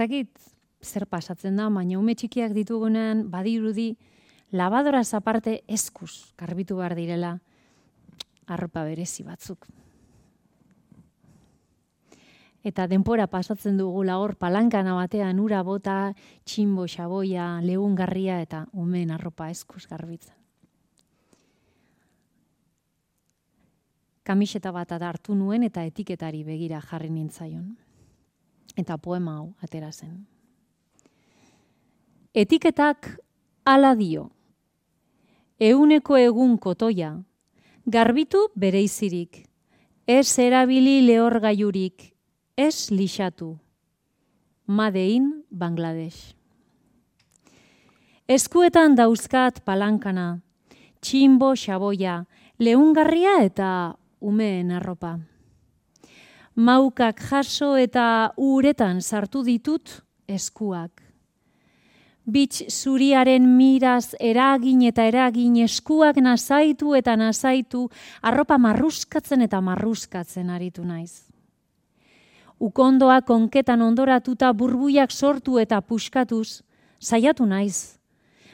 Dakit 0.00 0.32
zer 0.80 1.04
pasatzen 1.06 1.58
da, 1.60 1.68
baina 1.68 1.98
ume 2.00 2.16
txikiak 2.16 2.54
ditugunean 2.56 3.26
badirudi 3.30 3.92
labadora 4.56 5.02
aparte 5.12 5.60
eskuz 5.68 6.32
garbitu 6.38 6.76
behar 6.80 6.96
direla 6.96 7.38
arropa 8.46 8.84
berezi 8.84 9.22
batzuk. 9.22 9.68
Eta 12.64 12.86
denpora 12.86 13.26
pasatzen 13.26 13.78
dugu 13.78 14.04
hor 14.04 14.34
palankana 14.36 14.94
batean 14.94 15.38
ura 15.40 15.62
bota, 15.62 16.12
txinbo 16.44 16.86
xaboia, 16.86 17.60
leungarria 17.62 18.40
eta 18.40 18.66
umeen 18.72 19.10
arropa 19.10 19.48
eskuz 19.50 19.86
garbitzen. 19.86 20.34
Kamiseta 24.22 24.70
bat 24.70 24.92
hartu 24.92 25.34
nuen 25.34 25.62
eta 25.62 25.84
etiketari 25.84 26.44
begira 26.44 26.80
jarri 26.80 27.08
nintzaion 27.10 27.89
eta 28.76 28.96
poema 28.98 29.38
hau 29.38 29.54
atera 29.62 29.90
zen. 29.92 30.26
Etiketak 32.34 33.18
ala 33.64 33.94
dio. 33.98 34.30
Euneko 35.60 36.16
egun 36.16 36.56
kotoia, 36.58 37.10
garbitu 37.84 38.46
bereizirik, 38.56 39.44
ez 40.06 40.38
erabili 40.38 41.00
lehor 41.04 41.40
gaiurik, 41.40 42.14
ez 42.56 42.90
lixatu. 42.90 43.58
Madein, 44.66 45.44
Bangladesh. 45.50 46.36
Eskuetan 48.30 48.94
dauzkat 48.94 49.64
palankana, 49.66 50.40
tximbo 51.02 51.56
xaboia, 51.58 52.22
leungarria 52.62 53.40
eta 53.42 53.96
umeen 54.20 54.70
arropa 54.70 55.18
maukak 56.60 57.20
jaso 57.30 57.74
eta 57.80 58.32
uretan 58.36 59.00
sartu 59.00 59.42
ditut 59.44 60.02
eskuak. 60.28 61.00
Bitx 62.30 62.68
zuriaren 62.68 63.46
miraz 63.56 64.12
eragin 64.20 64.84
eta 64.86 65.06
eragin 65.08 65.56
eskuak 65.64 66.20
nazaitu 66.20 66.94
eta 66.94 67.16
nazaitu 67.16 67.88
arropa 68.22 68.58
marruskatzen 68.58 69.42
eta 69.48 69.60
marruskatzen 69.60 70.50
aritu 70.50 70.84
naiz. 70.84 71.26
ukondoa 72.60 73.22
konketan 73.22 73.82
ondoratuta 73.82 74.52
burbuiak 74.52 75.10
sortu 75.10 75.58
eta 75.58 75.80
puskatuz, 75.80 76.60
saiatu 77.00 77.46
naiz, 77.46 77.96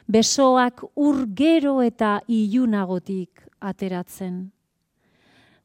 besoak 0.06 0.84
ur 0.94 1.26
gero 1.34 1.80
eta 1.82 2.20
ilunagotik 2.28 3.42
ateratzen. 3.60 4.55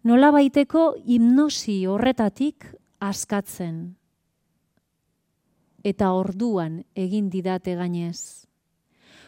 Nola 0.01 0.31
baiteko 0.33 0.95
hipnosi 0.97 1.83
horretatik 1.85 2.65
askatzen. 3.05 3.75
Eta 5.85 6.07
orduan 6.17 6.79
egin 6.97 7.27
didate 7.29 7.75
gainez. 7.77 8.47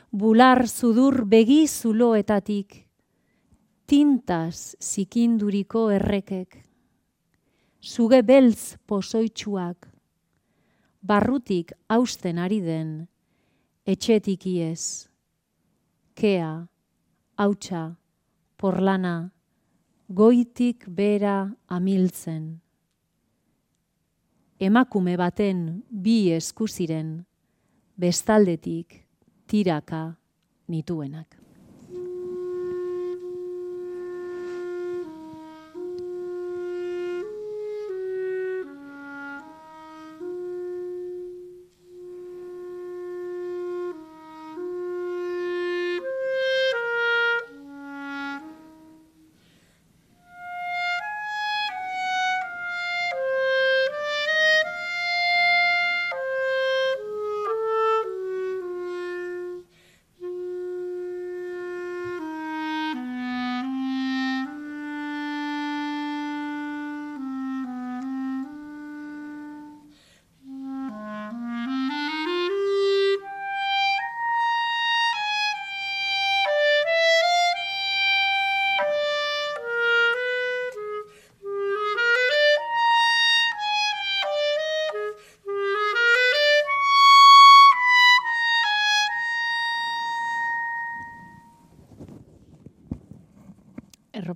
Bular 0.10 0.64
zudur 0.66 1.26
begi 1.30 1.68
zuloetatik, 1.68 2.74
tintaz 3.86 4.74
zikinduriko 4.82 5.92
errekek. 5.94 6.58
Zuge 7.82 8.24
beltz 8.26 8.78
pozoitsuak, 8.90 9.86
barrutik 11.06 11.76
hausten 11.86 12.42
ari 12.42 12.62
den, 12.66 12.96
etxetik 13.86 14.48
iez, 14.50 15.06
kea, 16.18 16.66
hautsa, 17.38 17.86
porlana, 18.58 19.33
goitik 20.14 20.86
bera 20.88 21.50
amiltzen. 21.68 22.44
Emakume 24.62 25.16
baten 25.18 25.64
bi 25.90 26.18
eskuziren, 26.36 27.16
bestaldetik 27.98 29.00
tiraka 29.50 30.04
nituenak. 30.70 31.43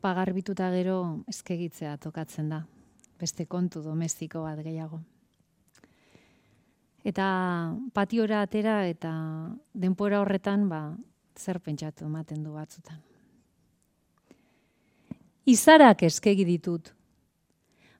Erropa 0.07 0.13
garbituta 0.13 0.69
gero 0.71 1.23
eskegitzea 1.27 1.97
tokatzen 1.97 2.49
da. 2.49 2.65
Beste 3.19 3.45
kontu 3.45 3.81
domestiko 3.81 4.43
bat 4.43 4.59
gehiago. 4.63 5.01
Eta 7.03 7.73
patiora 7.93 8.41
atera 8.41 8.87
eta 8.87 9.11
denpora 9.73 10.21
horretan 10.21 10.69
ba, 10.69 10.95
zer 11.35 11.59
pentsatu 11.59 12.05
ematen 12.05 12.43
du 12.43 12.53
batzutan. 12.53 13.01
Izarak 15.45 16.03
eskegi 16.03 16.45
ditut. 16.45 16.93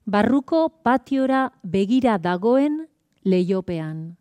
Barruko 0.06 0.70
patiora 0.84 1.52
begira 1.64 2.18
dagoen 2.18 2.88
leiopean. 3.24 4.16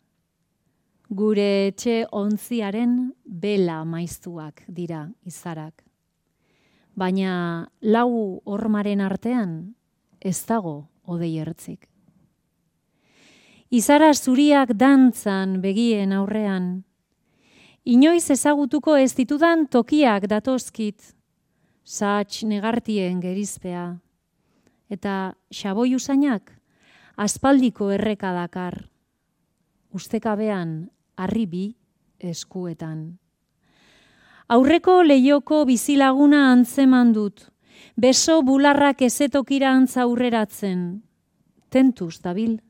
Gure 1.08 1.68
etxe 1.68 2.06
ontziaren 2.10 3.12
bela 3.24 3.84
maiztuak 3.84 4.64
dira 4.66 5.06
izarak 5.24 5.85
baina 6.96 7.68
lau 7.80 8.40
hormaren 8.44 9.00
artean 9.04 9.74
ez 10.20 10.38
dago 10.48 10.88
odei 11.04 11.36
ertzik. 11.38 11.86
Izara 13.70 14.12
zuriak 14.14 14.72
dantzan 14.78 15.60
begien 15.60 16.12
aurrean, 16.14 16.84
inoiz 17.84 18.30
ezagutuko 18.30 18.96
ez 18.96 19.12
ditudan 19.14 19.66
tokiak 19.66 20.28
datozkit, 20.30 21.12
saatx 21.84 22.46
negartien 22.46 23.20
gerizpea, 23.20 23.98
eta 24.90 25.34
xaboi 25.50 25.94
usainak 25.94 26.54
aspaldiko 27.16 27.90
erreka 27.90 28.32
dakar, 28.36 28.86
ustekabean 29.92 30.90
arribi 31.16 31.74
eskuetan. 32.20 33.18
Aurreko 34.46 35.00
leioko 35.02 35.64
bizilaguna 35.66 36.52
antzeman 36.52 37.08
dut, 37.10 37.48
beso 37.98 38.42
bularrak 38.46 39.02
ezetokira 39.02 39.72
antza 39.74 40.04
aurreratzen. 40.04 41.02
Tentuz, 41.68 42.20
dabil. 42.22 42.60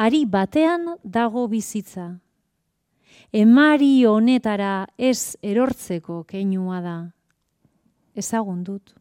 Ari 0.00 0.24
batean 0.24 0.94
dago 1.04 1.44
bizitza. 1.52 2.08
Emari 3.30 4.06
honetara 4.08 4.88
ez 4.96 5.36
erortzeko 5.44 6.24
keinua 6.24 6.80
da. 6.80 6.96
Ezagun 8.16 8.64
dut. 8.64 8.96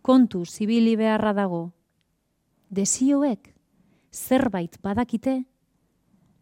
Kontu 0.00 0.44
zibili 0.46 0.94
beharra 0.96 1.34
dago. 1.34 1.72
Desioek 2.70 3.50
zerbait 4.12 4.78
badakite 4.80 5.40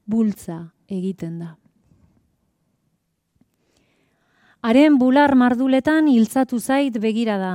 bultza 0.05 0.67
egiten 0.93 1.39
da. 1.41 1.57
Haren 4.67 4.97
bular 4.99 5.37
marduletan 5.39 6.09
hiltzatu 6.11 6.59
zait 6.59 6.97
begira 6.99 7.37
da. 7.39 7.51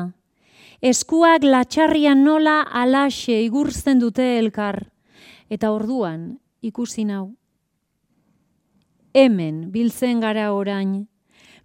Eskuak 0.80 1.44
latxarrian 1.44 2.22
nola 2.24 2.62
alaxe 2.82 3.36
igurtzen 3.44 4.00
dute 4.00 4.24
elkar. 4.38 4.78
Eta 5.52 5.74
orduan 5.76 6.22
ikusi 6.64 7.04
nau. 7.10 7.34
Hemen 9.12 9.58
biltzen 9.74 10.22
gara 10.24 10.54
orain. 10.56 10.94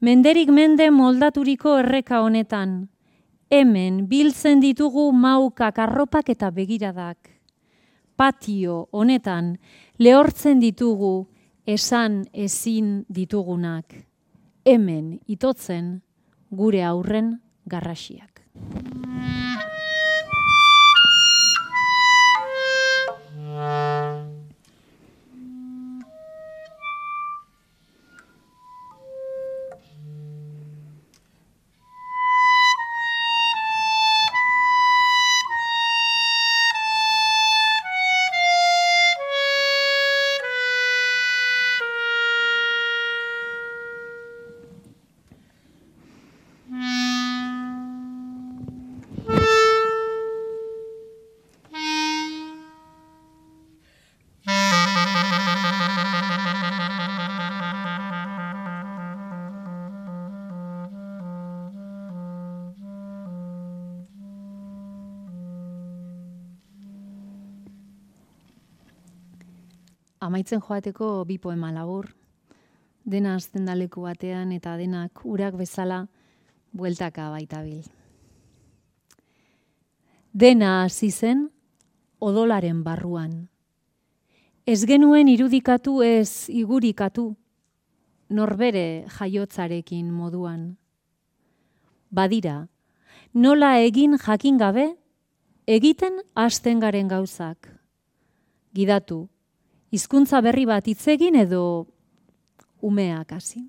Menderik 0.00 0.50
mende 0.50 0.90
moldaturiko 0.90 1.76
erreka 1.84 2.24
honetan. 2.26 2.74
Hemen 3.46 4.02
biltzen 4.10 4.58
ditugu 4.58 5.06
maukak 5.12 5.78
arropak 5.78 6.34
eta 6.34 6.50
begiradak. 6.50 7.30
Patio 8.18 8.88
honetan 8.90 9.54
lehortzen 10.02 10.58
ditugu 10.58 11.14
esan 11.78 12.24
ezin 12.34 13.04
ditugunak 13.06 14.05
hemen 14.66 15.20
itotzen 15.30 16.00
gure 16.50 16.82
aurren 16.84 17.36
garrasiak. 17.70 18.42
Amaitzen 70.26 70.60
joateko 70.60 71.24
bi 71.24 71.38
poema 71.38 71.72
labur, 71.72 72.10
dena 73.04 73.36
azten 73.38 73.64
daleku 73.66 74.02
batean 74.02 74.52
eta 74.52 74.76
denak 74.76 75.24
urak 75.24 75.54
bezala 75.54 76.06
bueltaka 76.76 77.30
baita 77.30 77.62
bil. 77.62 77.84
Dena 80.32 80.82
hasi 80.84 81.10
zen 81.10 81.46
odolaren 82.18 82.82
barruan. 82.84 83.48
Ez 84.66 84.82
genuen 84.84 85.28
irudikatu 85.30 86.00
ez 86.02 86.50
igurikatu, 86.50 87.36
norbere 88.28 89.06
jaiotzarekin 89.18 90.10
moduan. 90.10 90.76
Badira, 92.10 92.66
nola 93.32 93.76
egin 93.78 94.18
jakin 94.18 94.58
gabe, 94.58 94.88
egiten 95.66 96.18
hasten 96.34 96.80
garen 96.80 97.08
gauzak. 97.08 97.70
Gidatu, 98.74 99.28
hizkuntza 99.96 100.42
berri 100.44 100.66
bat 100.68 100.88
itzegin 100.92 101.38
edo 101.40 101.86
umeak 102.84 103.32
hasi. 103.32 103.64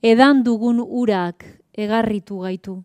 Edan 0.00 0.40
dugun 0.46 0.80
urak 0.80 1.44
egarritu 1.76 2.40
gaitu, 2.40 2.78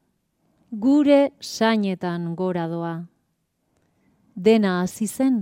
gure 0.72 1.32
sainetan 1.40 2.36
gora 2.36 2.68
doa. 2.68 2.96
Dena 4.36 4.82
hasi 4.82 5.08
zen, 5.08 5.40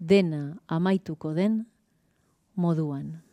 dena 0.00 0.56
amaituko 0.72 1.34
den 1.36 1.66
moduan. 2.56 3.25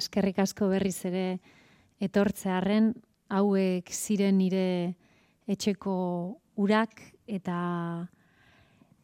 Eskerrik 0.00 0.38
asko 0.40 0.70
berriz 0.72 0.98
ere 1.08 1.24
etortzearren 2.00 2.92
hauek 3.30 3.92
ziren 3.92 4.38
nire 4.40 4.94
etxeko 5.50 5.94
urak 6.60 7.02
eta 7.28 7.58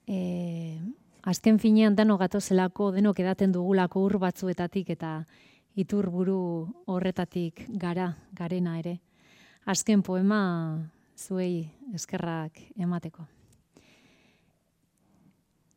e, 0.09 0.19
azken 1.27 1.61
finean 1.63 1.97
dano 1.99 2.17
gatozelako 2.21 2.93
denok 2.97 3.21
edaten 3.25 3.53
dugulako 3.53 4.05
ur 4.09 4.19
batzuetatik 4.23 4.95
eta 4.97 5.19
iturburu 5.77 6.39
horretatik 6.89 7.67
gara, 7.77 8.09
garena 8.33 8.79
ere. 8.81 8.97
Azken 9.67 10.01
poema 10.03 10.41
zuei 11.19 11.67
eskerrak 11.95 12.63
emateko. 12.79 13.27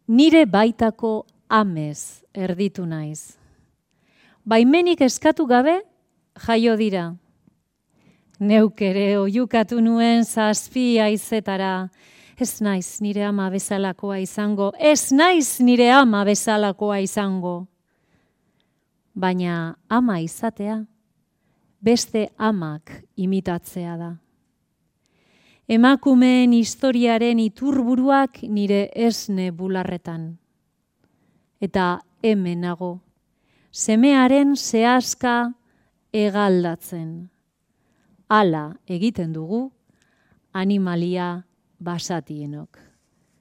Nire 0.10 0.46
baitako 0.46 1.26
amez 1.50 2.24
erditu 2.34 2.86
naiz 2.86 3.39
baimenik 4.46 5.02
eskatu 5.02 5.46
gabe 5.48 5.82
jaio 6.46 6.76
dira. 6.78 7.16
Neuk 8.40 8.82
ere 8.82 9.18
oiukatu 9.20 9.82
nuen 9.84 10.24
zazpi 10.24 11.00
aizetara, 11.04 11.90
ez 12.40 12.62
naiz 12.62 13.02
nire 13.04 13.26
ama 13.28 13.50
bezalakoa 13.52 14.22
izango, 14.24 14.72
ez 14.80 15.12
naiz 15.12 15.60
nire 15.60 15.90
ama 15.92 16.24
bezalakoa 16.24 17.02
izango. 17.04 17.68
Baina 19.14 19.76
ama 19.90 20.20
izatea, 20.24 20.86
beste 21.82 22.30
amak 22.38 23.04
imitatzea 23.18 23.98
da. 23.98 24.14
Emakumeen 25.70 26.56
historiaren 26.56 27.40
iturburuak 27.44 28.40
nire 28.48 28.88
esne 28.96 29.52
bularretan. 29.52 30.32
Eta 31.62 32.00
hemen 32.24 32.64
nago 32.64 32.96
semearen 33.80 34.58
zehazka 34.58 35.54
egaldatzen. 36.12 37.30
Hala 38.30 38.64
egiten 38.92 39.32
dugu 39.34 39.70
animalia 40.54 41.30
basatienok. 41.80 42.80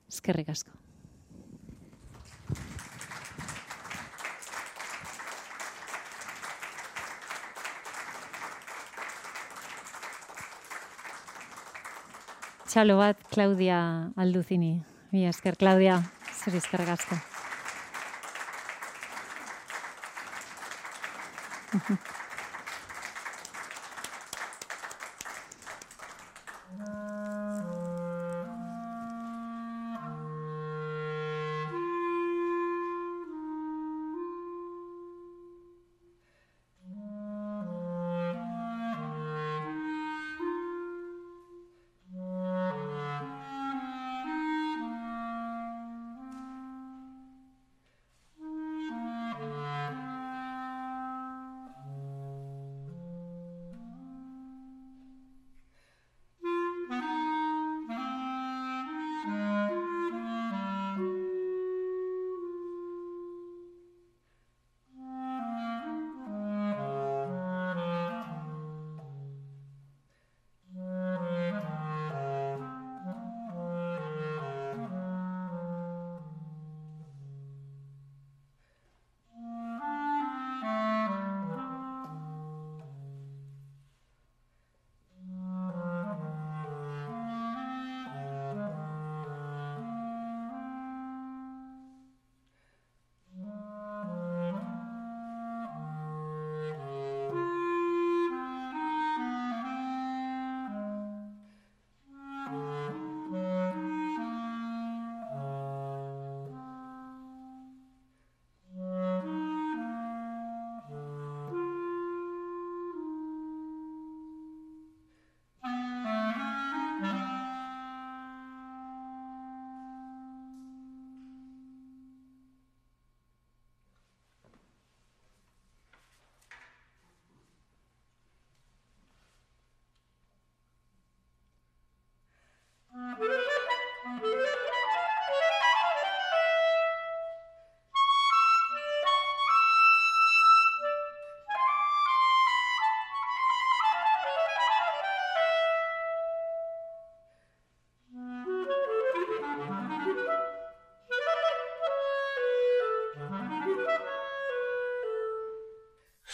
Eskerrik 0.08 0.52
asko. 0.54 0.70
Txalo 12.68 12.98
bat, 13.00 13.18
Claudia 13.32 13.80
Alduzini. 14.14 14.76
Mi 15.10 15.24
esker, 15.26 15.56
Claudia, 15.56 15.98
zer 16.36 16.60
eskerrik 16.60 16.94
asko. 16.94 17.37
Mm-hmm. 21.70 21.94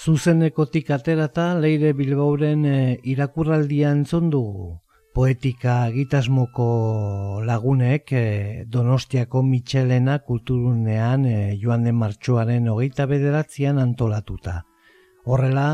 Zuzenekotik 0.05 0.91
aterata 0.93 1.45
leire 1.57 1.95
bilbauren 1.97 2.67
e, 2.69 2.79
irakurraldian 3.09 4.03
zondugu. 4.05 4.67
Poetika 5.17 5.77
gitasmoko 5.95 6.67
lagunek 7.49 8.13
e, 8.13 8.25
Donostiako 8.69 9.41
Mitxelena 9.49 10.19
kulturunean 10.29 11.25
e, 11.25 11.39
joan 11.63 11.89
den 11.89 11.97
martxoaren 12.03 12.69
hogeita 12.69 13.09
bederatzean 13.09 13.81
antolatuta. 13.81 14.59
Horrela, 15.25 15.69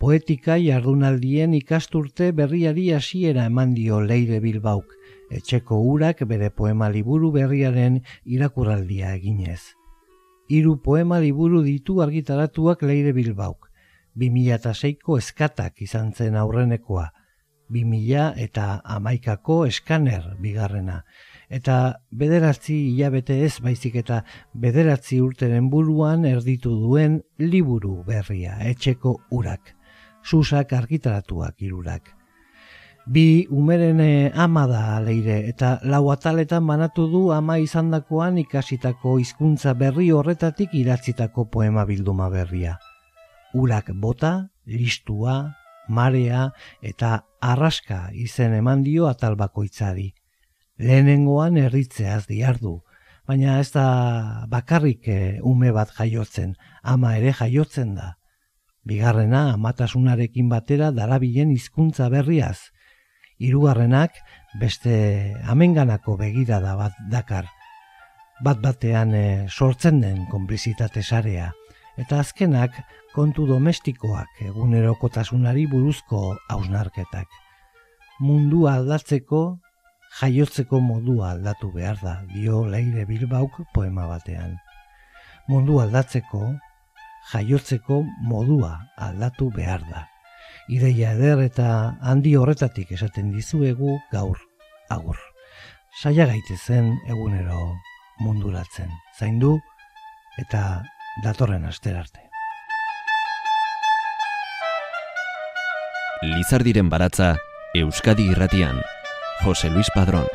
poetika 0.00 0.56
jardunaldien 0.64 1.52
ikasturte 1.60 2.32
berriari 2.32 2.88
hasiera 2.96 3.44
eman 3.52 3.76
dio 3.76 4.00
leire 4.00 4.40
bilbauk, 4.40 4.96
etxeko 5.28 5.82
urak 5.92 6.24
bere 6.24 6.48
poema 6.48 6.88
liburu 6.88 7.34
berriaren 7.36 8.00
irakurraldia 8.24 9.12
eginez 9.20 9.77
hiru 10.48 10.78
poema 10.82 11.20
liburu 11.20 11.62
ditu 11.62 12.00
argitaratuak 12.02 12.82
leire 12.82 13.12
bilbauk. 13.12 13.68
2006ko 14.18 15.18
eskatak 15.20 15.82
izan 15.84 16.12
zen 16.12 16.36
aurrenekoa, 16.36 17.06
2000 17.70 18.32
eta 18.40 18.80
amaikako 18.96 19.60
eskaner 19.68 20.24
bigarrena. 20.40 21.02
Eta 21.48 22.00
bederatzi 22.10 22.74
hilabete 22.88 23.38
ez 23.44 23.60
baizik 23.64 23.96
eta 24.02 24.22
bederatzi 24.54 25.20
urteren 25.20 25.70
buruan 25.70 26.24
erditu 26.24 26.74
duen 26.80 27.20
liburu 27.38 28.02
berria, 28.06 28.58
etxeko 28.72 29.18
urak. 29.30 29.74
Susak 30.24 30.72
argitaratuak 30.72 31.62
irurak. 31.62 32.17
Bi 33.08 33.46
umeren 33.48 34.02
ama 34.36 34.66
da 34.68 35.00
leire 35.00 35.38
eta 35.48 35.78
lau 35.82 36.10
ataletan 36.12 36.66
banatu 36.68 37.06
du 37.08 37.22
ama 37.32 37.56
izandakoan 37.56 38.36
ikasitako 38.42 39.14
hizkuntza 39.22 39.72
berri 39.72 40.10
horretatik 40.12 40.74
idatzitako 40.76 41.46
poema 41.48 41.86
bilduma 41.88 42.28
berria. 42.28 42.76
Urak 43.54 43.94
bota, 43.96 44.50
listua, 44.66 45.54
marea 45.88 46.52
eta 46.82 47.24
arraska 47.40 48.10
izen 48.12 48.52
eman 48.60 48.84
dio 48.84 49.08
atal 49.08 49.40
bakoitzari. 49.40 50.12
Lehenengoan 50.76 51.56
erritzeaz 51.56 52.26
diardu, 52.28 52.82
baina 53.26 53.58
ez 53.58 53.72
da 53.72 54.44
bakarrik 54.52 55.08
eh, 55.08 55.40
ume 55.40 55.72
bat 55.72 55.96
jaiotzen, 55.96 56.58
ama 56.82 57.16
ere 57.16 57.32
jaiotzen 57.32 57.94
da. 57.96 58.18
Bigarrena 58.84 59.54
amatasunarekin 59.54 60.48
batera 60.52 60.92
darabilen 60.92 61.50
hizkuntza 61.56 62.10
berriaz, 62.12 62.68
hirugarrenak 63.38 64.18
beste 64.60 65.34
amenganako 65.46 66.16
begirada 66.18 66.74
bat 66.76 66.98
dakar. 67.10 67.46
Bat 68.44 68.60
batean 68.62 69.14
e, 69.14 69.46
sortzen 69.48 70.00
den 70.02 70.26
konplizitate 70.30 71.02
sarea 71.02 71.52
eta 71.98 72.20
azkenak 72.22 72.76
kontu 73.14 73.46
domestikoak 73.48 74.42
egunerokotasunari 74.46 75.66
buruzko 75.70 76.36
hausnarketak. 76.48 77.26
Mundu 78.20 78.66
aldatzeko 78.70 79.42
jaiotzeko 80.20 80.80
modua 80.80 81.32
aldatu 81.32 81.72
behar 81.74 81.98
da, 82.02 82.14
dio 82.34 82.64
leire 82.66 83.04
bilbauk 83.06 83.58
poema 83.74 84.06
batean. 84.06 84.54
Mundu 85.48 85.80
aldatzeko 85.82 86.44
jaiotzeko 87.32 88.04
modua 88.30 88.76
aldatu 89.08 89.50
behar 89.54 89.82
da 89.90 90.06
ideia 90.68 91.14
eder 91.16 91.40
eta 91.42 91.96
handi 92.00 92.36
horretatik 92.36 92.92
esaten 92.92 93.32
dizuegu 93.32 93.98
gaur 94.12 94.38
agur. 94.88 95.16
Saia 96.02 96.28
gaitezen 96.28 96.92
egunero 97.08 97.74
munduratzen. 98.20 98.90
Zaindu 99.18 99.58
eta 100.38 100.84
datorren 101.24 101.64
asterarte. 101.66 102.28
Lizardiren 106.22 106.90
baratza 106.90 107.36
Euskadi 107.74 108.28
Irratian. 108.32 108.82
Jose 109.44 109.70
Luis 109.70 109.88
Padrón. 109.94 110.26